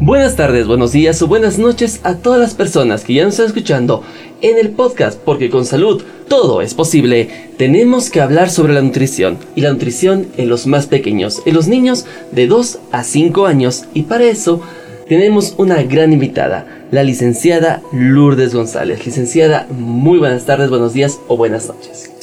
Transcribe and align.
Buenas 0.00 0.36
tardes, 0.36 0.68
buenos 0.68 0.92
días 0.92 1.20
o 1.22 1.26
buenas 1.26 1.58
noches 1.58 1.98
a 2.04 2.14
todas 2.14 2.38
las 2.38 2.54
personas 2.54 3.02
que 3.02 3.14
ya 3.14 3.24
nos 3.24 3.34
están 3.34 3.46
escuchando 3.46 4.04
en 4.42 4.56
el 4.56 4.70
podcast 4.70 5.18
porque 5.18 5.50
con 5.50 5.64
salud 5.64 6.04
todo 6.28 6.62
es 6.62 6.72
posible. 6.72 7.28
Tenemos 7.56 8.08
que 8.08 8.20
hablar 8.20 8.48
sobre 8.48 8.74
la 8.74 8.80
nutrición 8.80 9.38
y 9.56 9.62
la 9.62 9.72
nutrición 9.72 10.28
en 10.36 10.48
los 10.48 10.68
más 10.68 10.86
pequeños, 10.86 11.42
en 11.46 11.54
los 11.54 11.66
niños 11.66 12.06
de 12.30 12.46
2 12.46 12.78
a 12.92 13.02
5 13.02 13.46
años 13.46 13.86
y 13.92 14.02
para 14.02 14.24
eso 14.24 14.60
tenemos 15.08 15.56
una 15.58 15.82
gran 15.82 16.12
invitada, 16.12 16.86
la 16.92 17.02
licenciada 17.02 17.82
Lourdes 17.90 18.54
González. 18.54 19.04
Licenciada, 19.04 19.66
muy 19.68 20.18
buenas 20.20 20.46
tardes, 20.46 20.70
buenos 20.70 20.92
días 20.92 21.18
o 21.26 21.36
buenas 21.36 21.66
noches. 21.66 22.17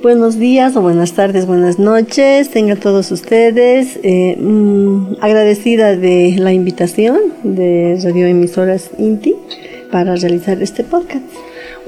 Buenos 0.00 0.38
días 0.38 0.76
o 0.76 0.80
buenas 0.80 1.14
tardes, 1.14 1.46
buenas 1.46 1.80
noches, 1.80 2.50
tengan 2.50 2.78
todos 2.78 3.10
ustedes. 3.10 3.98
Eh, 4.04 4.36
mm, 4.38 5.16
agradecida 5.20 5.96
de 5.96 6.36
la 6.38 6.52
invitación 6.52 7.18
de 7.42 7.98
Radio 8.04 8.28
Emisoras 8.28 8.90
INTI 8.96 9.34
para 9.90 10.14
realizar 10.14 10.62
este 10.62 10.84
podcast. 10.84 11.24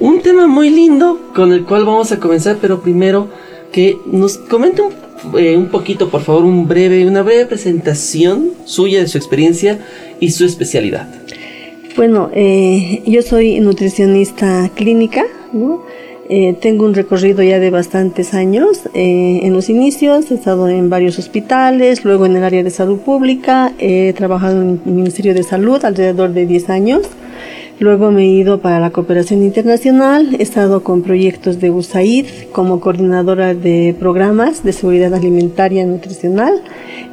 Un 0.01 0.23
tema 0.23 0.49
muy 0.49 0.71
lindo 0.71 1.21
con 1.37 1.53
el 1.53 1.65
cual 1.65 1.85
vamos 1.85 2.11
a 2.11 2.19
comenzar, 2.19 2.59
pero 2.61 2.83
primero 2.83 3.29
que 3.71 3.97
nos 4.07 4.39
comente 4.39 4.83
un, 4.83 4.93
eh, 5.39 5.57
un 5.57 5.69
poquito, 5.69 6.11
por 6.11 6.23
favor, 6.23 6.43
un 6.43 6.67
breve, 6.67 7.07
una 7.07 7.23
breve 7.23 7.47
presentación 7.47 8.51
suya 8.65 8.99
de 8.99 9.07
su 9.07 9.19
experiencia 9.19 9.79
y 10.19 10.33
su 10.33 10.45
especialidad. 10.45 11.09
Bueno, 11.97 12.31
eh, 12.35 13.03
yo 13.07 13.23
soy 13.23 13.61
nutricionista 13.61 14.69
clínica, 14.75 15.25
¿no? 15.53 15.83
Eh, 16.33 16.55
tengo 16.61 16.85
un 16.85 16.95
recorrido 16.95 17.43
ya 17.43 17.59
de 17.59 17.71
bastantes 17.71 18.35
años. 18.35 18.83
Eh, 18.95 19.41
en 19.43 19.53
los 19.53 19.69
inicios 19.69 20.31
he 20.31 20.35
estado 20.35 20.69
en 20.69 20.89
varios 20.89 21.19
hospitales, 21.19 22.05
luego 22.05 22.25
en 22.25 22.37
el 22.37 22.45
área 22.45 22.63
de 22.63 22.71
salud 22.71 23.01
pública, 23.01 23.73
he 23.81 24.13
trabajado 24.13 24.63
en 24.63 24.81
el 24.87 24.93
Ministerio 24.93 25.35
de 25.35 25.43
Salud 25.43 25.85
alrededor 25.85 26.33
de 26.33 26.47
10 26.47 26.71
años. 26.71 27.03
Luego 27.81 28.13
me 28.13 28.23
he 28.23 28.27
ido 28.27 28.61
para 28.61 28.79
la 28.79 28.91
cooperación 28.91 29.43
internacional, 29.43 30.37
he 30.39 30.43
estado 30.45 30.85
con 30.85 31.03
proyectos 31.03 31.59
de 31.59 31.71
USAID 31.71 32.27
como 32.53 32.79
coordinadora 32.79 33.53
de 33.55 33.97
programas 33.99 34.63
de 34.63 34.73
seguridad 34.73 35.13
alimentaria 35.13 35.83
y 35.83 35.87
nutricional 35.87 36.63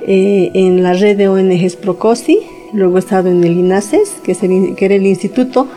eh, 0.05 0.51
en 0.53 0.83
la 0.83 0.93
red 0.93 1.17
de 1.17 1.27
ONGs 1.27 1.75
PROCOSI. 1.77 2.37
Luego 2.71 2.97
he 2.97 2.99
estado 2.99 3.29
en 3.29 3.43
el 3.43 3.57
INACES, 3.57 4.17
que, 4.23 4.33
es 4.33 4.43
el, 4.43 4.75
que 4.75 4.85
era 4.85 4.93
el 4.93 5.07
Instituto 5.07 5.67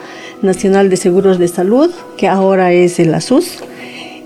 Nacional 0.43 0.91
de 0.91 0.97
Seguros 0.97 1.39
de 1.39 1.49
Salud, 1.49 1.91
que 2.17 2.29
ahora 2.29 2.73
es 2.73 2.99
el 2.99 3.15
ASUS. 3.15 3.59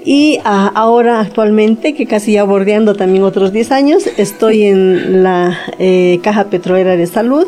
Y 0.05 0.39
ah, 0.45 0.71
ahora 0.75 1.21
actualmente, 1.21 1.95
que 1.95 2.07
casi 2.07 2.33
ya 2.33 2.45
bordeando 2.45 2.95
también 2.95 3.25
otros 3.25 3.53
10 3.53 3.73
años, 3.73 4.05
estoy 4.19 4.65
en 4.65 5.23
la 5.23 5.59
eh, 5.79 6.21
Caja 6.23 6.45
Petrolera 6.45 6.97
de 6.97 7.07
Salud. 7.07 7.47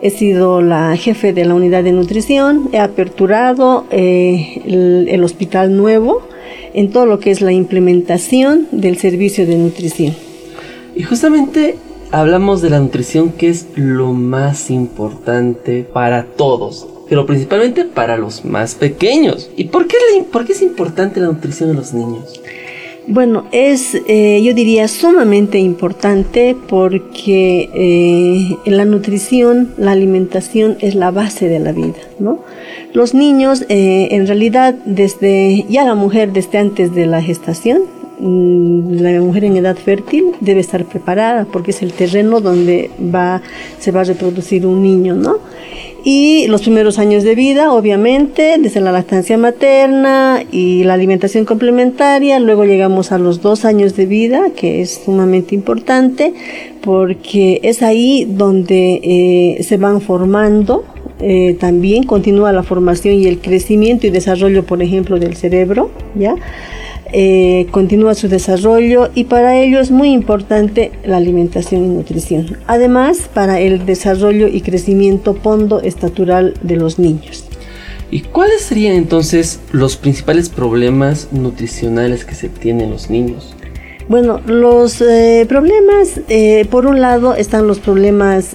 He 0.00 0.10
sido 0.10 0.62
la 0.62 0.96
jefe 0.96 1.32
de 1.32 1.44
la 1.44 1.54
unidad 1.54 1.84
de 1.84 1.92
nutrición, 1.92 2.70
he 2.72 2.78
aperturado 2.78 3.84
eh, 3.90 4.62
el, 4.66 5.06
el 5.08 5.22
hospital 5.22 5.76
nuevo 5.76 6.22
en 6.74 6.90
todo 6.90 7.06
lo 7.06 7.20
que 7.20 7.30
es 7.30 7.40
la 7.40 7.52
implementación 7.52 8.66
del 8.72 8.96
servicio 8.96 9.46
de 9.46 9.56
nutrición. 9.56 10.14
Y 10.96 11.04
justamente 11.04 11.76
hablamos 12.10 12.62
de 12.62 12.70
la 12.70 12.78
nutrición 12.78 13.30
que 13.30 13.48
es 13.48 13.66
lo 13.74 14.12
más 14.12 14.70
importante 14.70 15.82
para 15.82 16.24
todos, 16.24 16.86
pero 17.12 17.26
principalmente 17.26 17.84
para 17.84 18.16
los 18.16 18.42
más 18.42 18.74
pequeños. 18.74 19.50
¿Y 19.54 19.64
por 19.64 19.86
qué, 19.86 19.98
por 20.32 20.46
qué 20.46 20.52
es 20.52 20.62
importante 20.62 21.20
la 21.20 21.26
nutrición 21.26 21.68
en 21.68 21.76
los 21.76 21.92
niños? 21.92 22.40
Bueno, 23.06 23.44
es, 23.52 23.94
eh, 24.08 24.40
yo 24.42 24.54
diría, 24.54 24.88
sumamente 24.88 25.58
importante 25.58 26.56
porque 26.70 27.68
eh, 27.74 28.56
la 28.64 28.86
nutrición, 28.86 29.74
la 29.76 29.90
alimentación 29.90 30.78
es 30.80 30.94
la 30.94 31.10
base 31.10 31.50
de 31.50 31.58
la 31.58 31.72
vida, 31.72 31.98
¿no? 32.18 32.38
Los 32.94 33.12
niños, 33.12 33.66
eh, 33.68 34.08
en 34.12 34.26
realidad, 34.26 34.72
desde, 34.86 35.66
ya 35.68 35.84
la 35.84 35.94
mujer 35.94 36.32
desde 36.32 36.56
antes 36.56 36.94
de 36.94 37.04
la 37.04 37.20
gestación, 37.20 37.82
mm, 38.20 39.02
la 39.02 39.20
mujer 39.20 39.44
en 39.44 39.58
edad 39.58 39.76
fértil 39.76 40.32
debe 40.40 40.60
estar 40.60 40.86
preparada 40.86 41.44
porque 41.44 41.72
es 41.72 41.82
el 41.82 41.92
terreno 41.92 42.40
donde 42.40 42.90
va, 43.14 43.42
se 43.80 43.90
va 43.90 44.00
a 44.00 44.04
reproducir 44.04 44.64
un 44.64 44.80
niño, 44.80 45.14
¿no? 45.14 45.52
Y 46.04 46.46
los 46.48 46.62
primeros 46.62 46.98
años 46.98 47.22
de 47.22 47.34
vida, 47.34 47.72
obviamente, 47.72 48.56
desde 48.58 48.80
la 48.80 48.92
lactancia 48.92 49.38
materna 49.38 50.42
y 50.50 50.84
la 50.84 50.94
alimentación 50.94 51.44
complementaria. 51.44 52.40
Luego 52.40 52.64
llegamos 52.64 53.12
a 53.12 53.18
los 53.18 53.40
dos 53.40 53.64
años 53.64 53.94
de 53.94 54.06
vida, 54.06 54.50
que 54.56 54.80
es 54.80 55.02
sumamente 55.04 55.54
importante, 55.54 56.34
porque 56.80 57.60
es 57.62 57.82
ahí 57.82 58.26
donde 58.28 59.00
eh, 59.02 59.62
se 59.62 59.76
van 59.76 60.00
formando. 60.00 60.84
Eh, 61.20 61.56
también 61.60 62.02
continúa 62.02 62.52
la 62.52 62.64
formación 62.64 63.14
y 63.14 63.26
el 63.26 63.38
crecimiento 63.38 64.06
y 64.08 64.10
desarrollo, 64.10 64.64
por 64.64 64.82
ejemplo, 64.82 65.20
del 65.20 65.36
cerebro, 65.36 65.90
¿ya? 66.16 66.34
Eh, 67.14 67.66
continúa 67.70 68.14
su 68.14 68.28
desarrollo 68.28 69.10
y 69.14 69.24
para 69.24 69.58
ello 69.58 69.80
es 69.80 69.90
muy 69.90 70.10
importante 70.12 70.92
la 71.04 71.18
alimentación 71.18 71.84
y 71.84 71.88
nutrición. 71.88 72.56
Además, 72.66 73.28
para 73.34 73.60
el 73.60 73.84
desarrollo 73.84 74.48
y 74.48 74.62
crecimiento 74.62 75.34
pondo 75.34 75.82
estatural 75.82 76.54
de 76.62 76.76
los 76.76 76.98
niños. 76.98 77.44
¿Y 78.10 78.20
cuáles 78.20 78.62
serían 78.62 78.94
entonces 78.94 79.60
los 79.72 79.96
principales 79.96 80.48
problemas 80.48 81.28
nutricionales 81.32 82.24
que 82.24 82.34
se 82.34 82.48
tienen 82.48 82.90
los 82.90 83.10
niños? 83.10 83.54
Bueno, 84.08 84.40
los 84.46 85.02
eh, 85.02 85.44
problemas, 85.46 86.20
eh, 86.28 86.66
por 86.70 86.86
un 86.86 87.02
lado, 87.02 87.34
están 87.34 87.66
los 87.66 87.78
problemas 87.78 88.54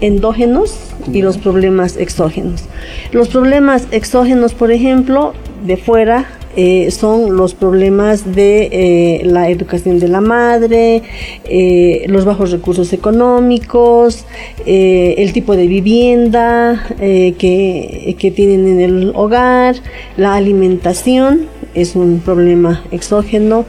endógenos 0.00 0.74
y 1.12 1.22
los 1.22 1.38
problemas 1.38 1.96
exógenos. 1.96 2.64
Los 3.12 3.28
problemas 3.28 3.86
exógenos, 3.92 4.54
por 4.54 4.72
ejemplo, 4.72 5.32
de 5.64 5.76
fuera, 5.76 6.26
eh, 6.56 6.90
son 6.90 7.36
los 7.36 7.54
problemas 7.54 8.34
de 8.34 8.68
eh, 8.72 9.22
la 9.24 9.50
educación 9.50 10.00
de 10.00 10.08
la 10.08 10.20
madre, 10.20 11.02
eh, 11.44 12.04
los 12.08 12.24
bajos 12.24 12.50
recursos 12.50 12.92
económicos, 12.92 14.24
el 14.66 15.32
tipo 15.32 15.54
de 15.54 15.68
vivienda 15.68 16.86
que, 16.98 18.16
que 18.18 18.30
tienen 18.30 18.66
en 18.66 18.80
el 18.80 19.12
hogar, 19.14 19.76
la 20.16 20.34
alimentación 20.34 21.46
es 21.74 21.94
un 21.94 22.20
problema 22.24 22.82
exógeno 22.90 23.64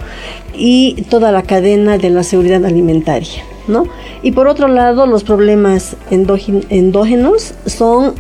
y 0.56 1.04
toda 1.10 1.32
la 1.32 1.44
cadena 1.44 1.98
de 1.98 2.10
la 2.10 2.24
seguridad 2.24 2.66
alimentaria. 2.66 3.44
¿No? 3.68 3.86
Y 4.24 4.32
por 4.32 4.48
otro 4.48 4.68
lado, 4.68 5.06
los 5.06 5.24
problemas 5.24 5.96
endógenos 6.10 7.54
son, 7.68 8.16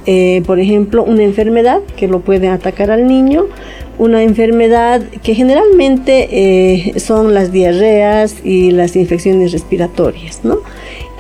por 0.46 0.60
ejemplo, 0.60 1.04
una 1.04 1.24
enfermedad 1.24 1.82
que 1.98 2.08
lo 2.08 2.20
puede 2.20 2.48
atacar 2.48 2.92
al 2.92 3.08
niño, 3.08 3.48
una 4.02 4.24
enfermedad 4.24 5.04
que 5.22 5.36
generalmente 5.36 6.28
eh, 6.32 7.00
son 7.00 7.36
las 7.36 7.52
diarreas 7.52 8.36
y 8.44 8.72
las 8.72 8.96
infecciones 8.96 9.52
respiratorias, 9.52 10.40
¿no? 10.44 10.58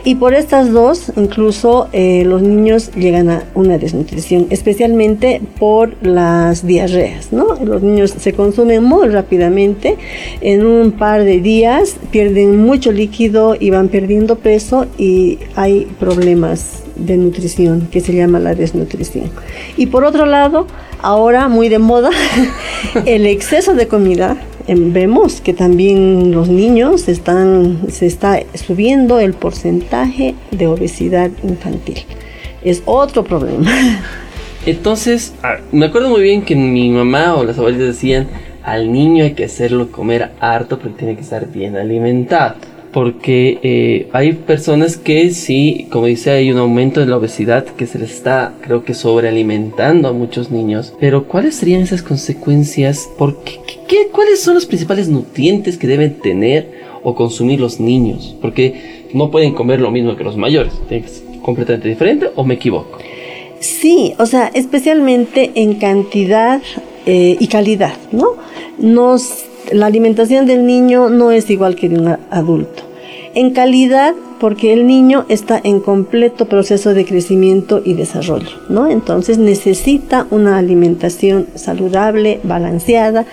Y 0.03 0.15
por 0.15 0.33
estas 0.33 0.73
dos, 0.73 1.11
incluso 1.15 1.87
eh, 1.93 2.23
los 2.25 2.41
niños 2.41 2.89
llegan 2.95 3.29
a 3.29 3.43
una 3.53 3.77
desnutrición, 3.77 4.47
especialmente 4.49 5.43
por 5.59 5.95
las 6.03 6.65
diarreas, 6.65 7.31
¿no? 7.31 7.53
Los 7.63 7.83
niños 7.83 8.15
se 8.17 8.33
consumen 8.33 8.83
muy 8.83 9.09
rápidamente, 9.09 9.97
en 10.41 10.65
un 10.65 10.91
par 10.93 11.23
de 11.23 11.39
días 11.39 11.97
pierden 12.09 12.65
mucho 12.65 12.91
líquido 12.91 13.55
y 13.59 13.69
van 13.69 13.89
perdiendo 13.89 14.37
peso 14.37 14.87
y 14.97 15.37
hay 15.55 15.85
problemas 15.99 16.81
de 17.05 17.17
nutrición 17.17 17.87
que 17.91 18.01
se 18.01 18.13
llama 18.13 18.39
la 18.39 18.55
desnutrición. 18.55 19.29
Y 19.77 19.87
por 19.87 20.05
otro 20.05 20.25
lado, 20.25 20.67
ahora 21.01 21.47
muy 21.47 21.69
de 21.69 21.79
moda, 21.79 22.11
el 23.05 23.25
exceso 23.25 23.73
de 23.73 23.87
comida. 23.87 24.37
Em, 24.67 24.93
vemos 24.93 25.41
que 25.41 25.53
también 25.53 26.31
los 26.31 26.47
niños 26.47 27.07
están, 27.07 27.79
se 27.89 28.05
está 28.05 28.39
subiendo 28.53 29.19
el 29.19 29.33
porcentaje 29.33 30.35
de 30.51 30.67
obesidad 30.67 31.31
infantil. 31.43 31.99
Es 32.63 32.83
otro 32.85 33.23
problema. 33.23 33.71
Entonces, 34.65 35.33
me 35.71 35.87
acuerdo 35.87 36.09
muy 36.09 36.21
bien 36.21 36.43
que 36.43 36.55
mi 36.55 36.91
mamá 36.91 37.33
o 37.35 37.43
las 37.43 37.57
abuelitas 37.57 37.87
decían, 37.87 38.27
al 38.63 38.91
niño 38.91 39.23
hay 39.23 39.33
que 39.33 39.45
hacerlo 39.45 39.91
comer 39.91 40.31
harto 40.39 40.77
porque 40.77 40.99
tiene 40.99 41.15
que 41.15 41.21
estar 41.21 41.47
bien 41.47 41.75
alimentado. 41.75 42.55
Porque 42.91 43.59
eh, 43.63 44.09
hay 44.11 44.33
personas 44.33 44.97
que 44.97 45.31
sí, 45.31 45.87
como 45.91 46.07
dice, 46.07 46.31
hay 46.31 46.51
un 46.51 46.57
aumento 46.57 46.99
de 46.99 47.05
la 47.05 47.17
obesidad 47.17 47.65
que 47.65 47.87
se 47.87 47.99
les 47.99 48.11
está, 48.11 48.53
creo 48.61 48.83
que, 48.83 48.93
sobrealimentando 48.93 50.09
a 50.09 50.13
muchos 50.13 50.51
niños. 50.51 50.93
Pero, 50.99 51.27
¿cuáles 51.27 51.55
serían 51.55 51.81
esas 51.81 52.03
consecuencias? 52.03 53.09
¿Por 53.17 53.43
qué, 53.43 53.59
¿Cuáles 54.11 54.41
son 54.41 54.55
los 54.55 54.65
principales 54.65 55.07
nutrientes 55.07 55.77
que 55.77 55.87
deben 55.87 56.19
tener 56.19 56.81
o 57.03 57.15
consumir 57.15 57.59
los 57.59 57.79
niños? 57.79 58.35
Porque 58.41 59.09
no 59.13 59.31
pueden 59.31 59.53
comer 59.53 59.79
lo 59.79 59.91
mismo 59.91 60.15
que 60.15 60.23
los 60.23 60.37
mayores. 60.37 60.73
¿Es 60.89 61.23
completamente 61.41 61.89
diferente 61.89 62.27
o 62.35 62.43
me 62.43 62.55
equivoco? 62.55 62.97
Sí, 63.59 64.13
o 64.17 64.25
sea, 64.25 64.49
especialmente 64.53 65.51
en 65.55 65.75
cantidad 65.75 66.61
eh, 67.05 67.37
y 67.39 67.47
calidad, 67.47 67.95
¿no? 68.11 68.33
Nos 68.79 69.45
la 69.71 69.85
alimentación 69.85 70.45
del 70.45 70.65
niño 70.65 71.09
no 71.09 71.31
es 71.31 71.49
igual 71.49 71.75
que 71.75 71.89
de 71.89 71.99
un 71.99 72.17
adulto. 72.29 72.83
En 73.33 73.51
calidad, 73.51 74.13
porque 74.41 74.73
el 74.73 74.87
niño 74.87 75.25
está 75.29 75.61
en 75.63 75.79
completo 75.79 76.45
proceso 76.45 76.93
de 76.93 77.05
crecimiento 77.05 77.81
y 77.85 77.93
desarrollo, 77.93 78.49
¿no? 78.69 78.87
Entonces 78.89 79.37
necesita 79.37 80.25
una 80.31 80.57
alimentación 80.57 81.47
saludable, 81.55 82.39
balanceada, 82.43 83.25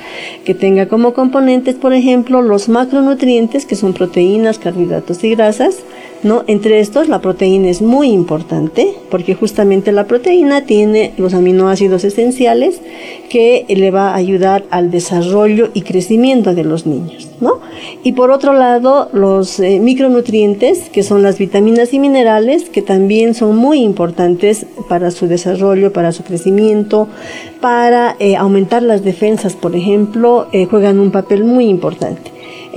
que 0.44 0.54
tenga 0.54 0.86
como 0.86 1.14
componentes, 1.14 1.74
por 1.74 1.94
ejemplo, 1.94 2.42
los 2.42 2.68
macronutrientes, 2.68 3.64
que 3.64 3.74
son 3.74 3.94
proteínas, 3.94 4.58
carbohidratos 4.58 5.24
y 5.24 5.30
grasas, 5.30 5.78
¿no? 6.22 6.44
Entre 6.46 6.80
estos, 6.80 7.08
la 7.08 7.20
proteína 7.20 7.68
es 7.68 7.82
muy 7.82 8.08
importante 8.08 8.94
porque 9.10 9.34
justamente 9.34 9.92
la 9.92 10.06
proteína 10.06 10.62
tiene 10.62 11.12
los 11.16 11.34
aminoácidos 11.34 12.04
esenciales 12.04 12.80
que 13.28 13.64
le 13.68 13.90
va 13.90 14.10
a 14.10 14.16
ayudar 14.16 14.64
al 14.70 14.90
desarrollo 14.90 15.70
y 15.74 15.82
crecimiento 15.82 16.54
de 16.54 16.64
los 16.64 16.86
niños, 16.86 17.28
¿no? 17.40 17.60
Y 18.02 18.12
por 18.12 18.30
otro 18.30 18.52
lado, 18.52 19.08
los 19.12 19.60
eh, 19.60 19.78
micronutrientes, 19.80 20.88
que 20.88 21.02
son 21.02 21.22
las 21.22 21.38
vitaminas 21.38 21.92
y 21.94 21.98
minerales, 21.98 22.68
que 22.68 22.82
también 22.82 23.34
son 23.34 23.56
muy 23.56 23.80
importantes 23.80 24.66
para 24.88 25.10
su 25.10 25.26
desarrollo, 25.26 25.92
para 25.92 26.12
su 26.12 26.24
crecimiento, 26.24 27.08
para 27.60 28.16
eh, 28.18 28.36
aumentar 28.36 28.82
las 28.82 29.04
defensas, 29.04 29.54
por 29.54 29.76
ejemplo, 29.76 30.48
eh, 30.52 30.66
juegan 30.66 30.98
un 30.98 31.10
papel 31.10 31.44
muy 31.44 31.66
importante. 31.66 32.27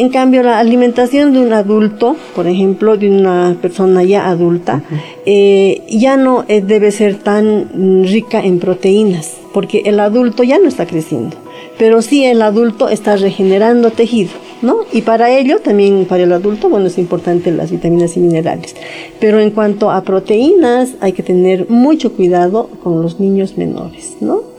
En 0.02 0.10
cambio, 0.10 0.42
la 0.42 0.58
alimentación 0.58 1.32
de 1.32 1.38
un 1.38 1.54
adulto, 1.54 2.16
por 2.34 2.48
ejemplo, 2.48 2.98
de 2.98 3.08
una 3.08 3.56
persona 3.62 4.04
ya 4.04 4.30
adulta, 4.30 4.82
eh, 5.28 5.84
ya 5.92 6.18
no 6.18 6.44
eh, 6.48 6.62
debe 6.62 6.92
ser 6.92 7.20
tan 7.20 8.02
rica 8.04 8.40
en 8.44 8.58
proteínas, 8.58 9.38
porque 9.54 9.84
el 9.86 10.00
adulto 10.00 10.42
ya 10.42 10.58
no 10.58 10.68
está 10.68 10.88
creciendo, 10.88 11.38
pero 11.78 12.02
sí 12.02 12.26
el 12.26 12.42
adulto 12.42 12.90
está 12.90 13.16
regenerando 13.16 13.92
tejido. 13.92 14.32
¿No? 14.64 14.78
Y 14.92 15.02
para 15.02 15.36
ello, 15.36 15.60
también 15.60 16.06
para 16.06 16.24
el 16.24 16.32
adulto, 16.32 16.70
bueno, 16.70 16.86
es 16.86 17.00
importante 17.00 17.52
las 17.52 17.72
vitaminas 17.72 18.16
y 18.16 18.20
minerales. 18.20 18.76
Pero 19.20 19.40
en 19.40 19.50
cuanto 19.50 19.90
a 19.90 20.04
proteínas, 20.04 20.94
hay 21.00 21.14
que 21.14 21.24
tener 21.24 21.68
mucho 21.70 22.14
cuidado 22.14 22.70
con 22.84 23.02
los 23.02 23.20
niños 23.20 23.58
menores, 23.58 24.18
¿no? 24.20 24.51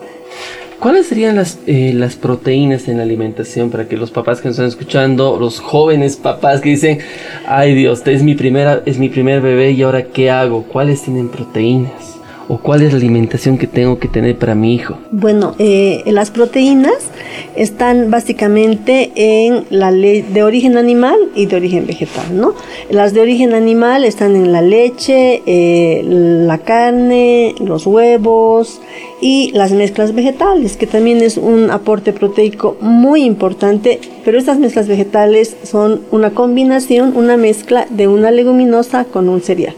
¿Cuáles 0.82 1.06
serían 1.06 1.36
las, 1.36 1.60
eh, 1.68 1.92
las 1.94 2.16
proteínas 2.16 2.88
en 2.88 2.96
la 2.96 3.04
alimentación 3.04 3.70
para 3.70 3.86
que 3.86 3.96
los 3.96 4.10
papás 4.10 4.40
que 4.40 4.48
nos 4.48 4.56
están 4.56 4.66
escuchando, 4.66 5.38
los 5.38 5.60
jóvenes 5.60 6.16
papás 6.16 6.60
que 6.60 6.70
dicen, 6.70 6.98
ay 7.46 7.72
Dios, 7.72 8.02
es 8.04 8.24
mi, 8.24 8.34
primera, 8.34 8.82
es 8.84 8.98
mi 8.98 9.08
primer 9.08 9.40
bebé 9.40 9.70
y 9.70 9.82
ahora 9.82 10.06
qué 10.06 10.28
hago? 10.28 10.64
¿Cuáles 10.64 11.02
tienen 11.02 11.28
proteínas? 11.28 12.16
¿O 12.48 12.58
cuál 12.58 12.82
es 12.82 12.90
la 12.90 12.98
alimentación 12.98 13.58
que 13.58 13.68
tengo 13.68 14.00
que 14.00 14.08
tener 14.08 14.36
para 14.36 14.56
mi 14.56 14.74
hijo? 14.74 14.98
Bueno, 15.12 15.54
eh, 15.60 16.02
las 16.06 16.32
proteínas 16.32 17.12
están 17.56 18.10
básicamente 18.10 19.12
en 19.14 19.64
la 19.70 19.90
ley 19.90 20.22
de 20.22 20.42
origen 20.42 20.76
animal 20.76 21.16
y 21.34 21.46
de 21.46 21.56
origen 21.56 21.86
vegetal, 21.86 22.36
¿no? 22.38 22.54
Las 22.90 23.14
de 23.14 23.20
origen 23.20 23.54
animal 23.54 24.04
están 24.04 24.36
en 24.36 24.52
la 24.52 24.62
leche, 24.62 25.42
eh, 25.46 26.02
la 26.04 26.58
carne, 26.58 27.54
los 27.58 27.86
huevos 27.86 28.80
y 29.20 29.50
las 29.52 29.72
mezclas 29.72 30.14
vegetales, 30.14 30.76
que 30.76 30.86
también 30.86 31.18
es 31.18 31.36
un 31.36 31.70
aporte 31.70 32.12
proteico 32.12 32.76
muy 32.80 33.22
importante, 33.24 34.00
pero 34.24 34.38
estas 34.38 34.58
mezclas 34.58 34.88
vegetales 34.88 35.56
son 35.62 36.02
una 36.10 36.30
combinación, 36.30 37.16
una 37.16 37.36
mezcla 37.36 37.86
de 37.90 38.08
una 38.08 38.30
leguminosa 38.30 39.04
con 39.04 39.28
un 39.28 39.40
cereal 39.40 39.74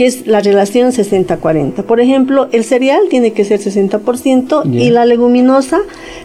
que 0.00 0.06
es 0.06 0.26
la 0.26 0.40
relación 0.40 0.92
60-40. 0.92 1.82
Por 1.82 2.00
ejemplo, 2.00 2.48
el 2.52 2.64
cereal 2.64 3.02
tiene 3.10 3.34
que 3.34 3.44
ser 3.44 3.60
60% 3.60 4.64
y 4.64 4.88
la 4.88 5.04
leguminosa 5.04 5.80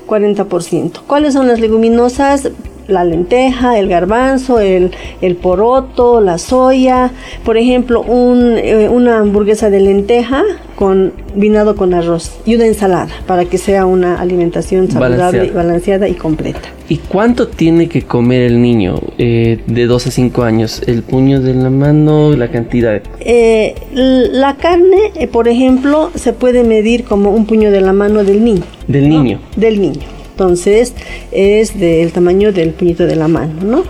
40%. 0.08 1.02
¿Cuáles 1.06 1.34
son 1.34 1.50
las 1.50 1.60
leguminosas? 1.60 2.52
La 2.88 3.04
lenteja, 3.04 3.80
el 3.80 3.88
garbanzo, 3.88 4.60
el, 4.60 4.92
el 5.22 5.36
poroto, 5.36 6.22
la 6.22 6.38
soya. 6.38 7.12
Por 7.44 7.58
ejemplo, 7.58 8.02
un, 8.02 8.58
eh, 8.58 8.90
una 8.90 9.20
hamburguesa 9.20 9.70
de 9.70 9.80
lenteja 9.80 10.44
con 10.76 11.14
vinado 11.36 11.76
con 11.76 11.94
arroz 11.94 12.38
y 12.46 12.56
una 12.56 12.66
ensalada 12.66 13.08
para 13.28 13.46
que 13.46 13.58
sea 13.58 13.86
una 13.86 14.20
alimentación 14.20 14.92
saludable, 14.92 15.52
balanceada, 15.52 16.08
y 16.08 16.14
completa. 16.14 16.62
¿Y 16.88 16.98
cuánto 16.98 17.48
tiene 17.48 17.88
que 17.88 18.04
comer 18.04 18.44
el 18.44 18.62
niño 18.62 18.96
eh, 19.18 19.60
de 19.66 19.86
2 19.86 20.08
a 20.08 20.12
5 20.12 20.44
años? 20.44 20.82
¿El 20.86 21.02
puño 21.02 21.42
de 21.42 21.54
la 21.54 21.70
mano, 21.70 22.36
la 22.36 22.50
cantidad? 22.50 23.02
Eh, 23.22 23.76
la 23.94 24.56
carne, 24.58 25.12
por 25.32 25.48
ejemplo, 25.48 26.12
se 26.14 26.34
puede 26.34 26.64
medir 26.64 27.06
como 27.06 27.32
un 27.32 27.46
puño 27.46 27.72
de 27.72 27.82
la 27.82 27.94
mano 27.94 28.24
del 28.24 28.44
niño. 28.44 28.64
¿Del 28.88 29.10
niño? 29.10 29.40
Del 29.56 29.82
niño. 29.82 30.15
Entonces 30.36 30.94
es 31.32 31.80
del 31.80 32.12
tamaño 32.12 32.52
del 32.52 32.72
puñito 32.72 33.06
de 33.06 33.16
la 33.16 33.30
mano, 33.30 33.54
¿no? 33.64 33.84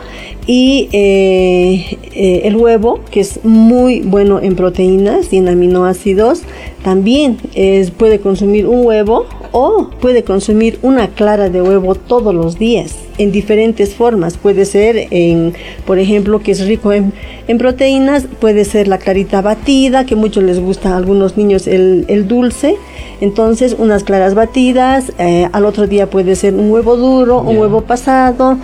Y 0.46 0.90
eh, 0.92 1.98
eh, 2.14 2.42
el 2.44 2.56
huevo, 2.56 3.00
que 3.10 3.22
es 3.22 3.44
muy 3.44 4.02
bueno 4.02 4.40
en 4.40 4.56
proteínas 4.56 5.34
y 5.34 5.38
en 5.38 5.48
aminoácidos, 5.48 6.44
también 6.84 7.38
es, 7.56 7.90
puede 7.90 8.20
consumir 8.20 8.68
un 8.68 8.86
huevo 8.86 9.26
o 9.58 9.90
puede 10.02 10.26
consumir 10.26 10.80
una 10.82 11.08
clara 11.08 11.50
de 11.50 11.62
huevo 11.62 11.96
todos 11.96 12.36
los 12.36 12.60
días 12.60 12.94
en 13.18 13.32
diferentes 13.32 13.96
formas. 13.96 14.36
Puede 14.36 14.66
ser, 14.66 15.08
en, 15.12 15.54
por 15.86 15.98
ejemplo, 15.98 16.40
que 16.40 16.52
es 16.52 16.68
rico 16.68 16.92
en, 16.92 17.14
proteínas, 17.58 18.28
puede 18.42 18.66
ser 18.66 18.90
la 18.90 18.98
clarita 18.98 19.42
batida, 19.42 20.06
que 20.06 20.18
mucho 20.18 20.42
les 20.42 20.60
gusta 20.60 20.90
a 20.90 20.98
algunos 20.98 21.38
niños 21.38 21.68
el, 21.68 22.04
el 22.10 22.28
dulce. 22.28 22.76
Entonces, 23.22 23.78
unas 23.80 24.04
claras 24.04 24.36
batidas, 24.36 25.14
eh, 25.20 25.48
al 25.54 25.64
otro 25.64 25.88
día 25.88 26.10
puede 26.10 26.36
ser 26.36 26.54
un 26.54 26.70
huevo 26.70 26.98
duro, 26.98 27.40
un 27.40 27.58
huevo 27.58 27.80
pasado. 27.80 28.58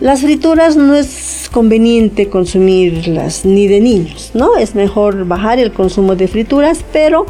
Las 0.00 0.22
frituras 0.22 0.74
no 0.74 0.94
es 0.94 1.50
conveniente 1.52 2.30
consumirlas 2.30 3.44
ni 3.44 3.66
de 3.66 3.80
niños, 3.82 4.30
¿no? 4.32 4.56
Es 4.56 4.74
mejor 4.74 5.26
bajar 5.26 5.58
el 5.58 5.72
consumo 5.72 6.16
de 6.16 6.28
frituras, 6.28 6.82
pero 6.94 7.26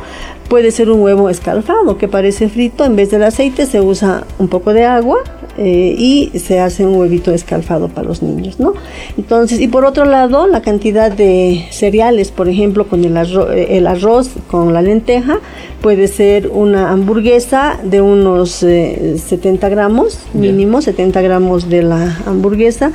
puede 0.51 0.73
ser 0.73 0.91
un 0.91 1.01
huevo 1.01 1.31
escalfado 1.31 1.97
que 1.97 2.09
parece 2.09 2.49
frito, 2.49 2.85
en 2.85 2.97
vez 2.97 3.11
del 3.11 3.23
aceite 3.23 3.67
se 3.67 3.81
usa 3.81 4.25
un 4.41 4.49
poco 4.49 4.75
de 4.75 4.85
agua 4.85 5.19
eh, 5.57 5.95
y 5.97 6.37
se 6.41 6.59
hace 6.59 6.85
un 6.85 6.97
huevito 6.97 7.33
escalfado 7.33 7.89
para 7.89 8.09
los 8.09 8.21
niños, 8.21 8.59
¿no? 8.59 8.75
Entonces, 9.17 9.61
y 9.61 9.69
por 9.69 9.85
otro 9.85 10.05
lado, 10.05 10.49
la 10.49 10.61
cantidad 10.61 11.13
de 11.13 11.67
cereales, 11.71 12.33
por 12.33 12.49
ejemplo, 12.49 12.89
con 12.89 13.05
el 13.05 13.17
arroz, 13.17 13.49
el 13.55 13.87
arroz 13.87 14.31
con 14.51 14.75
la 14.75 14.83
lenteja, 14.83 15.39
puede 15.81 16.09
ser 16.09 16.49
una 16.49 16.91
hamburguesa 16.91 17.79
de 17.85 18.01
unos 18.01 18.51
70 18.51 19.67
eh, 19.67 19.71
gramos, 19.71 20.19
mínimo 20.35 20.83
70 20.83 21.23
gramos 21.23 21.71
de 21.71 21.83
la 21.83 22.19
hamburguesa 22.27 22.91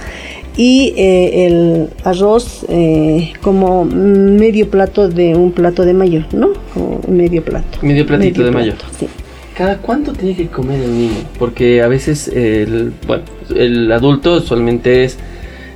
y 0.58 0.94
eh, 0.96 1.46
el 1.46 1.90
arroz 2.04 2.66
eh, 2.70 3.34
como 3.42 3.86
medio 3.86 4.70
plato 4.70 5.10
de 5.10 5.36
un 5.36 5.52
plato 5.52 5.84
de 5.86 5.94
mayor, 5.94 6.26
¿no? 6.34 6.54
Como 6.74 7.02
medio 7.08 7.44
plato. 7.44 7.80
Medio 7.82 8.06
platito 8.06 8.44
de 8.44 8.52
mayor. 8.52 8.76
Sí. 8.98 9.08
¿Cada 9.56 9.78
cuánto 9.78 10.12
tiene 10.14 10.36
que 10.36 10.48
comer 10.48 10.82
el 10.82 10.98
niño? 10.98 11.16
Porque 11.40 11.82
a 11.82 11.88
veces 11.88 12.28
el, 12.28 12.92
bueno, 13.08 13.24
el 13.56 13.92
adulto 13.92 14.42
solamente 14.42 15.06
es 15.06 15.18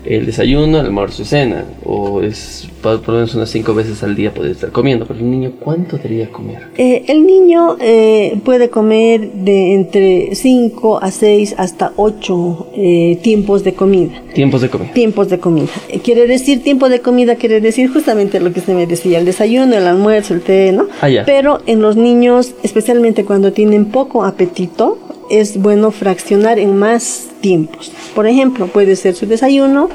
el 0.06 0.26
desayuno, 0.26 0.80
el 0.80 0.88
almuerzo 0.88 1.22
y 1.24 1.26
cena, 1.26 1.66
o 1.86 2.22
es 2.22 2.68
por, 2.82 3.06
lo 3.08 3.14
menos 3.14 3.36
unas 3.36 3.50
cinco 3.50 3.74
veces 3.74 4.02
al 4.04 4.16
día 4.16 4.34
puede 4.34 4.52
estar 4.52 4.72
comiendo, 4.72 5.06
pero 5.06 5.20
el 5.20 5.30
niño 5.30 5.52
¿cuánto 5.60 5.98
debería 5.98 6.30
comer? 6.30 6.68
Eh, 6.78 7.04
el 7.08 7.26
niño 7.26 7.78
eh, 7.80 8.40
puede 8.44 8.70
comer 8.70 9.32
de 9.32 9.74
entre 9.74 10.36
5 10.36 11.00
a 11.02 11.12
6 11.12 11.56
hasta 11.58 11.92
8 11.96 12.68
eh, 12.76 13.20
tiempos 13.22 13.64
de 13.64 13.74
comida. 13.74 14.22
Tiempos 14.34 14.62
de 14.62 14.70
comida. 14.70 14.94
Tiempos 14.94 15.30
de 15.30 15.40
comida. 15.40 15.70
quiere 16.04 16.28
decir, 16.28 16.64
tiempo 16.64 16.90
de 16.90 17.02
comida 17.02 17.36
quiere 17.36 17.62
decir 17.62 17.92
justamente 17.92 18.40
lo 18.40 18.54
que 18.54 18.62
se 18.62 18.74
me 18.74 18.86
decía, 18.86 19.20
el 19.20 19.26
desayuno, 19.26 19.76
el 19.76 19.88
almuerzo, 19.88 20.34
el 20.34 20.42
té, 20.42 20.72
¿no? 20.72 20.88
Ah, 21.02 21.10
pero 21.26 21.60
en 21.66 21.82
los 21.82 21.96
niños, 21.96 22.54
especialmente 22.64 23.26
cuando 23.26 23.52
tienen 23.52 23.86
poco 23.86 24.24
apetito, 24.24 24.98
es 25.30 25.62
bueno 25.62 25.92
fraccionar 25.92 26.60
en 26.60 26.78
más 26.78 27.28
tiempos. 27.42 27.92
Por 28.16 28.28
ejemplo, 28.28 28.68
puede 28.68 28.96
ser 28.96 29.16
su 29.16 29.26
desayuno, 29.26 29.90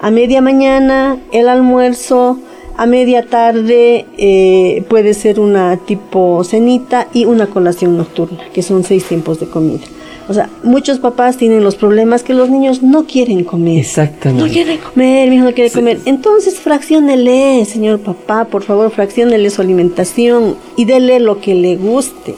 a 0.00 0.10
media 0.10 0.40
mañana, 0.40 1.18
el 1.32 1.48
almuerzo, 1.48 2.38
a 2.76 2.86
media 2.86 3.26
tarde 3.26 4.04
eh, 4.18 4.84
puede 4.88 5.14
ser 5.14 5.40
una 5.40 5.76
tipo 5.78 6.44
cenita 6.44 7.08
y 7.12 7.24
una 7.24 7.46
colación 7.46 7.96
nocturna, 7.96 8.44
que 8.52 8.62
son 8.62 8.84
seis 8.84 9.04
tiempos 9.04 9.40
de 9.40 9.46
comida. 9.46 9.84
O 10.28 10.34
sea, 10.34 10.50
muchos 10.64 10.98
papás 10.98 11.36
tienen 11.36 11.62
los 11.62 11.76
problemas 11.76 12.24
que 12.24 12.34
los 12.34 12.50
niños 12.50 12.82
no 12.82 13.04
quieren 13.06 13.44
comer. 13.44 13.78
Exactamente. 13.78 14.44
No 14.44 14.52
quieren 14.52 14.78
comer, 14.78 15.30
mi 15.30 15.36
hijo 15.36 15.44
no 15.44 15.52
quiere 15.52 15.70
comer. 15.70 16.00
Entonces, 16.04 16.58
fracciónele, 16.58 17.64
señor 17.64 18.00
papá, 18.00 18.46
por 18.46 18.64
favor, 18.64 18.90
fracciónele 18.90 19.48
su 19.50 19.62
alimentación 19.62 20.56
y 20.76 20.84
dele 20.84 21.20
lo 21.20 21.40
que 21.40 21.54
le 21.54 21.76
guste 21.76 22.34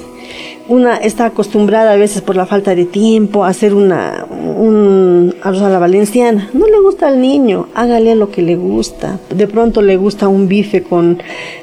una 0.68 0.96
está 0.96 1.26
acostumbrada 1.26 1.92
a 1.92 1.96
veces 1.96 2.22
por 2.22 2.36
la 2.36 2.46
falta 2.46 2.74
de 2.74 2.84
tiempo 2.84 3.44
a 3.44 3.48
hacer 3.48 3.74
una 3.74 4.26
un 4.58 5.34
arroz 5.42 5.62
a 5.62 5.68
la 5.68 5.78
valenciana. 5.78 6.50
No 6.52 6.66
le 6.66 6.80
gusta 6.80 7.08
al 7.08 7.20
niño, 7.20 7.68
hágale 7.74 8.14
lo 8.14 8.30
que 8.30 8.42
le 8.42 8.56
gusta. 8.56 9.18
De 9.30 9.46
pronto 9.46 9.82
le 9.82 9.96
gusta 9.96 10.28
un 10.28 10.48
bife 10.48 10.82
con, 10.82 11.22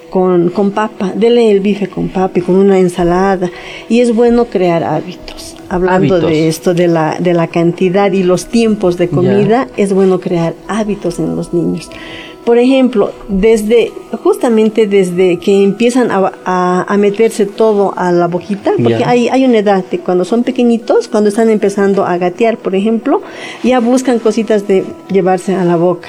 con, 0.09 0.49
con 0.49 0.71
papa, 0.71 1.11
dele 1.15 1.51
el 1.51 1.59
bife 1.59 1.87
con 1.87 2.09
papa 2.09 2.39
y 2.39 2.41
con 2.41 2.55
una 2.55 2.79
ensalada. 2.79 3.51
Y 3.89 3.99
es 3.99 4.15
bueno 4.15 4.45
crear 4.45 4.83
hábitos. 4.83 5.55
Hablando 5.67 6.15
Hábitos. 6.15 6.29
de 6.29 6.47
esto, 6.47 6.73
de 6.75 6.87
la, 6.87 7.17
de 7.19 7.33
la 7.33 7.47
cantidad 7.47 8.11
y 8.11 8.21
los 8.21 8.45
tiempos 8.45 8.97
de 8.97 9.07
comida, 9.09 9.67
es 9.77 9.93
bueno 9.93 10.19
crear 10.19 10.53
hábitos 10.67 11.17
en 11.17 11.35
los 11.35 11.55
niños. 11.55 11.89
Por 12.45 12.59
ejemplo, 12.59 13.11
desde, 13.27 13.91
justamente 14.23 14.85
desde 14.85 15.37
que 15.39 15.63
empiezan 15.63 16.11
a, 16.11 16.31
a- 16.45 16.85
a 16.87 16.97
meterse 16.97 17.45
todo 17.47 17.93
a 17.97 18.11
la 18.11 18.27
boquita, 18.27 18.71
porque 18.77 19.03
hay, 19.03 19.27
hay 19.29 19.45
una 19.45 19.57
edad 19.57 19.83
de 19.89 19.99
cuando 19.99 20.25
son 20.25 20.43
pequeñitos, 20.43 21.07
cuando 21.07 21.29
están 21.29 21.49
empezando 21.49 22.05
a 22.05 22.17
gatear, 22.19 22.57
por 22.57 22.75
ejemplo, 22.75 23.21
ya 23.63 23.79
buscan 23.79 24.19
cositas 24.19 24.67
de 24.67 24.83
llevarse 25.11 25.55
a 25.55 25.65
la 25.65 25.75
boca. 25.75 26.07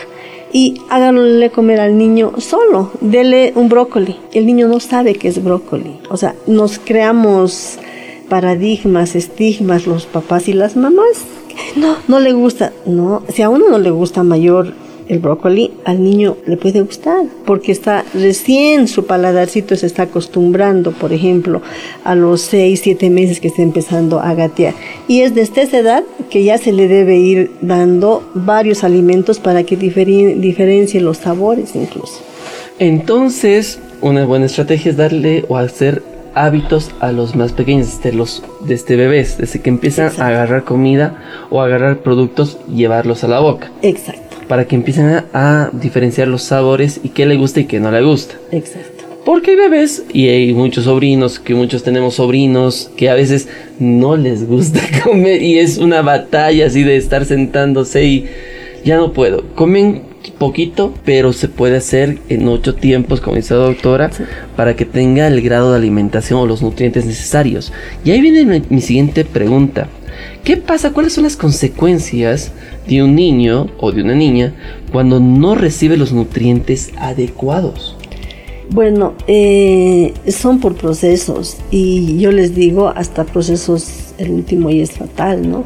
Y 0.53 0.81
háganle 0.91 1.51
comer 1.51 1.81
al 1.81 1.97
niño 1.99 2.33
solo, 2.39 2.93
dele 3.01 3.53
un 3.57 3.69
brócoli. 3.69 4.17
El 4.33 4.45
niño 4.47 4.69
no 4.69 4.79
sabe 4.81 5.15
qué 5.15 5.29
es 5.29 5.43
brócoli. 5.43 5.99
O 6.11 6.17
sea, 6.19 6.35
nos 6.47 6.79
creamos 6.79 7.79
paradigmas, 8.29 9.17
estigmas, 9.17 9.87
los 9.87 10.07
papás 10.07 10.49
y 10.49 10.53
las 10.53 10.77
mamás. 10.77 11.25
No, 11.77 11.97
no 12.09 12.21
le 12.21 12.33
gusta. 12.33 12.73
No, 12.87 13.23
si 13.33 13.43
a 13.43 13.49
uno 13.49 13.69
no 13.71 13.79
le 13.79 13.91
gusta 13.91 14.23
mayor 14.23 14.73
el 15.09 15.19
brócoli, 15.21 15.73
al 15.85 16.03
niño 16.03 16.37
le 16.47 16.57
puede 16.57 16.81
gustar, 16.81 17.25
porque 17.45 17.73
está 17.73 18.05
recién 18.15 18.89
su 18.89 19.07
paladarcito 19.07 19.77
se 19.77 19.87
está 19.87 20.03
acostumbrando, 20.03 20.93
por 20.93 21.13
ejemplo, 21.13 21.63
a 22.05 22.15
los 22.15 22.41
6, 22.43 22.81
7 22.83 23.11
meses 23.11 23.41
que 23.41 23.49
está 23.49 23.63
empezando 23.63 24.21
a 24.21 24.35
gatear. 24.35 24.75
Y 25.09 25.21
es 25.21 25.35
desde 25.35 25.63
esa 25.63 25.79
edad 25.79 26.05
que 26.31 26.43
ya 26.45 26.59
se 26.59 26.73
le 26.73 26.89
debe 26.89 27.17
ir 27.19 27.53
dando 27.61 28.23
varios 28.35 28.83
alimentos 28.85 29.39
para 29.39 29.63
que 29.65 29.79
diferen- 29.79 30.41
diferencie 30.41 31.01
los 31.01 31.19
sabores 31.19 31.75
incluso. 31.75 32.21
Entonces, 32.79 33.79
una 34.01 34.25
buena 34.25 34.47
estrategia 34.47 34.91
es 34.91 34.97
darle 34.97 35.45
o 35.49 35.57
hacer 35.57 36.03
hábitos 36.35 36.91
a 37.01 37.13
los 37.13 37.35
más 37.35 37.53
pequeños, 37.53 37.97
desde 38.03 38.17
los 38.17 38.43
desde 38.61 38.95
bebés, 38.97 39.39
desde 39.39 39.61
que 39.63 39.71
empiezan 39.71 40.07
Exacto. 40.09 40.23
a 40.25 40.29
agarrar 40.29 40.65
comida 40.65 41.17
o 41.51 41.61
a 41.63 41.65
agarrar 41.65 41.99
productos 42.01 42.59
y 42.71 42.77
llevarlos 42.77 43.25
a 43.25 43.29
la 43.29 43.41
boca, 43.41 43.71
Exacto, 43.81 44.26
para 44.49 44.67
que 44.67 44.77
empiecen 44.77 45.07
a, 45.07 45.25
a 45.33 45.71
diferenciar 45.73 46.29
los 46.29 46.43
sabores 46.43 47.01
y 47.03 47.11
qué 47.11 47.27
le 47.27 47.37
gusta 47.37 47.61
y 47.61 47.65
qué 47.65 47.81
no 47.81 47.91
le 47.91 48.03
gusta. 48.03 48.37
exacto. 48.53 49.05
Porque 49.27 49.51
hay 49.51 49.57
bebés 49.57 50.05
y 50.13 50.29
hay 50.29 50.55
muchos 50.55 50.85
sobrinos, 50.85 51.41
que 51.41 51.57
muchos 51.57 51.83
tenemos 51.83 52.15
sobrinos 52.15 52.93
que 52.97 53.11
a 53.11 53.15
veces 53.15 53.49
no 53.81 54.17
les 54.17 54.47
gusta 54.47 54.81
comer 55.05 55.43
y 55.43 55.59
es 55.59 55.79
una 55.79 56.01
batalla 56.01 56.67
así 56.67 56.85
de 56.85 56.97
estar 56.97 57.25
sentándose 57.25 58.05
y 58.05 58.27
ya 58.85 58.97
no 58.97 59.13
puedo. 59.13 59.43
Comen 59.57 60.03
poquito, 60.39 60.95
pero 61.05 61.33
se 61.33 61.49
puede 61.49 61.77
hacer 61.77 62.19
en 62.29 62.47
ocho 62.47 62.77
tiempos, 62.77 63.21
como 63.21 63.35
dice 63.35 63.55
la 63.55 63.61
doctora, 63.61 64.11
para 64.55 64.77
que 64.77 64.85
tenga 64.85 65.27
el 65.27 65.41
grado 65.41 65.73
de 65.73 65.79
alimentación 65.79 66.39
o 66.39 66.47
los 66.47 66.63
nutrientes 66.63 67.05
necesarios. 67.05 67.73
Y 68.05 68.13
ahí 68.13 68.21
viene 68.21 68.45
mi, 68.45 68.63
mi 68.69 68.81
siguiente 68.81 69.25
pregunta. 69.25 69.89
¿Qué 70.47 70.57
pasa? 70.57 70.93
¿Cuáles 70.93 71.13
son 71.15 71.25
las 71.25 71.37
consecuencias 71.37 72.53
de 72.87 73.03
un 73.03 73.17
niño 73.17 73.67
o 73.79 73.91
de 73.91 74.01
una 74.01 74.15
niña 74.15 74.55
cuando 74.93 75.19
no 75.19 75.57
recibe 75.57 75.97
los 75.97 76.13
nutrientes 76.13 76.93
adecuados? 76.99 77.97
Bueno, 78.71 79.15
eh, 79.27 80.15
son 80.29 80.61
por 80.61 80.77
procesos 80.77 81.57
y 81.73 82.17
yo 82.19 82.31
les 82.31 82.55
digo 82.55 82.93
hasta 82.95 83.25
procesos, 83.25 84.15
el 84.19 84.31
último 84.31 84.71
y 84.71 84.83
es 84.83 84.93
fatal, 84.93 85.51
¿no? 85.51 85.65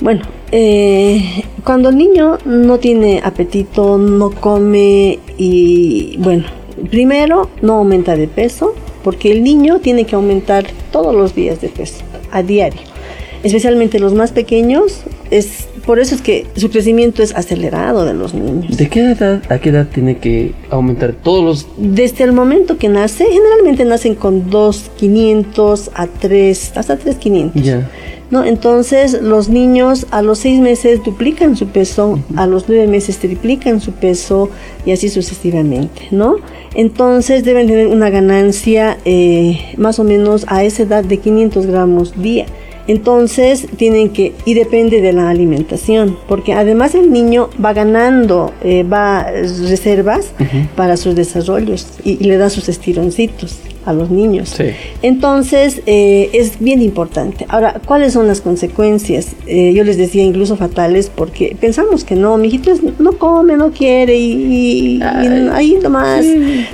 Bueno, 0.00 0.22
eh, 0.52 1.42
cuando 1.64 1.88
el 1.88 1.96
niño 1.96 2.38
no 2.44 2.78
tiene 2.78 3.20
apetito, 3.24 3.98
no 3.98 4.30
come 4.30 5.18
y 5.36 6.18
bueno, 6.20 6.44
primero 6.88 7.50
no 7.62 7.78
aumenta 7.78 8.14
de 8.14 8.28
peso 8.28 8.76
porque 9.02 9.32
el 9.32 9.42
niño 9.42 9.80
tiene 9.80 10.04
que 10.04 10.14
aumentar 10.14 10.66
todos 10.92 11.12
los 11.12 11.34
días 11.34 11.60
de 11.60 11.68
peso, 11.68 12.04
a 12.30 12.44
diario. 12.44 12.92
Especialmente 13.42 13.98
los 13.98 14.14
más 14.14 14.32
pequeños, 14.32 15.02
es 15.30 15.68
por 15.84 15.98
eso 15.98 16.14
es 16.14 16.22
que 16.22 16.46
su 16.56 16.70
crecimiento 16.70 17.22
es 17.22 17.34
acelerado 17.34 18.04
de 18.04 18.14
los 18.14 18.34
niños. 18.34 18.76
¿De 18.76 18.88
qué 18.88 19.00
edad 19.00 19.42
a 19.48 19.58
qué 19.58 19.70
edad 19.70 19.88
tiene 19.92 20.18
que 20.18 20.54
aumentar 20.70 21.12
todos 21.12 21.44
los 21.44 21.66
Desde 21.76 22.24
el 22.24 22.32
momento 22.32 22.78
que 22.78 22.88
nace, 22.88 23.24
generalmente 23.24 23.84
nacen 23.84 24.14
con 24.14 24.48
2.500 24.50 25.90
a 25.94 26.06
3, 26.06 26.72
hasta 26.76 26.98
3.500. 26.98 27.52
ya? 27.54 27.90
¿no? 28.32 28.44
Entonces 28.44 29.20
los 29.20 29.50
niños 29.50 30.06
a 30.10 30.22
los 30.22 30.38
6 30.38 30.60
meses 30.60 31.04
duplican 31.04 31.54
su 31.54 31.66
peso, 31.66 32.18
a 32.34 32.46
los 32.46 32.66
9 32.66 32.86
meses 32.88 33.18
triplican 33.18 33.80
su 33.82 33.92
peso 33.92 34.48
y 34.86 34.92
así 34.92 35.10
sucesivamente, 35.10 36.08
¿no? 36.10 36.36
Entonces 36.74 37.44
deben 37.44 37.66
tener 37.66 37.88
una 37.88 38.08
ganancia 38.08 38.96
eh, 39.04 39.74
más 39.76 39.98
o 39.98 40.04
menos 40.04 40.46
a 40.48 40.64
esa 40.64 40.84
edad 40.84 41.04
de 41.04 41.18
500 41.18 41.66
gramos 41.66 42.22
día. 42.22 42.46
Entonces 42.86 43.66
tienen 43.76 44.10
que, 44.10 44.32
y 44.44 44.54
depende 44.54 45.00
de 45.00 45.12
la 45.12 45.30
alimentación, 45.30 46.16
porque 46.28 46.52
además 46.52 46.94
el 46.94 47.12
niño 47.12 47.50
va 47.64 47.72
ganando, 47.72 48.52
eh, 48.62 48.82
va 48.82 49.30
reservas 49.30 50.32
para 50.76 50.96
sus 50.96 51.14
desarrollos 51.14 51.86
y, 52.04 52.12
y 52.20 52.24
le 52.24 52.36
da 52.36 52.50
sus 52.50 52.68
estironcitos 52.68 53.58
a 53.84 53.92
los 53.92 54.10
niños. 54.10 54.48
Sí. 54.50 54.64
Entonces 55.02 55.82
eh, 55.86 56.30
es 56.32 56.58
bien 56.60 56.80
importante. 56.82 57.44
Ahora, 57.48 57.80
¿cuáles 57.84 58.12
son 58.12 58.26
las 58.26 58.40
consecuencias? 58.40 59.34
Eh, 59.46 59.72
yo 59.74 59.84
les 59.84 59.96
decía 59.96 60.22
incluso 60.22 60.56
fatales 60.56 61.10
porque 61.14 61.56
pensamos 61.60 62.04
que 62.04 62.14
no, 62.14 62.36
mi 62.38 62.48
hijito 62.48 62.70
es- 62.70 62.82
no 62.98 63.12
come, 63.18 63.56
no 63.56 63.70
quiere 63.72 64.16
y, 64.16 64.32
y- 64.32 64.96
y 64.98 65.02
Ay, 65.02 65.48
ahí 65.52 65.78
nomás 65.82 66.24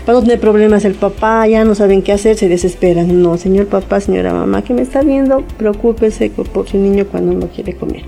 para 0.04 0.18
no 0.18 0.22
tener 0.24 0.40
problemas 0.40 0.84
el 0.84 0.94
papá, 0.94 1.46
ya 1.46 1.64
no 1.64 1.74
saben 1.74 2.02
qué 2.02 2.12
hacer, 2.12 2.36
se 2.36 2.48
desesperan. 2.48 3.22
No, 3.22 3.36
señor 3.38 3.66
papá, 3.66 4.00
señora 4.00 4.32
mamá 4.32 4.62
que 4.62 4.74
me 4.74 4.82
está 4.82 5.02
viendo, 5.02 5.42
preocúpese 5.56 6.30
por, 6.30 6.68
su 6.68 6.76
niño 6.78 7.06
cuando 7.10 7.32
no 7.32 7.48
quiere 7.48 7.74
comer. 7.74 8.02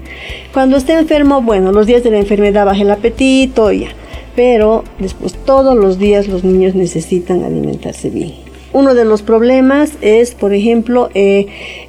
Cuando 0.52 0.76
esté 0.76 0.92
enfermo, 0.94 1.40
bueno, 1.42 1.72
los 1.72 1.86
días 1.86 2.02
de 2.04 2.10
la 2.10 2.18
enfermedad 2.18 2.66
baja 2.66 2.82
el 2.82 2.90
apetito 2.90 3.72
ya. 3.72 3.88
Pero 4.36 4.84
después 4.98 5.34
todos 5.44 5.76
los 5.76 5.98
días 5.98 6.28
los 6.28 6.44
niños 6.44 6.74
necesitan 6.74 7.42
alimentarse 7.42 8.10
bien. 8.10 8.32
Uno 8.72 8.94
de 8.94 9.04
los 9.04 9.22
problemas 9.22 9.90
es, 10.00 10.32
por 10.34 10.52
ejemplo, 10.54 11.10
eh, 11.14 11.46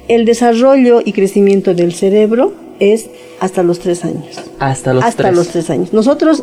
el 0.08 0.24
desarrollo 0.24 1.00
y 1.04 1.12
crecimiento 1.12 1.74
del 1.74 1.92
cerebro 1.94 2.52
es 2.80 3.06
hasta 3.40 3.62
los 3.62 3.78
tres 3.78 4.04
años. 4.04 4.40
Hasta 4.58 4.92
los 4.92 5.04
hasta 5.04 5.24
tres. 5.24 5.36
los 5.36 5.48
tres 5.48 5.70
años. 5.70 5.92
Nosotros 5.92 6.42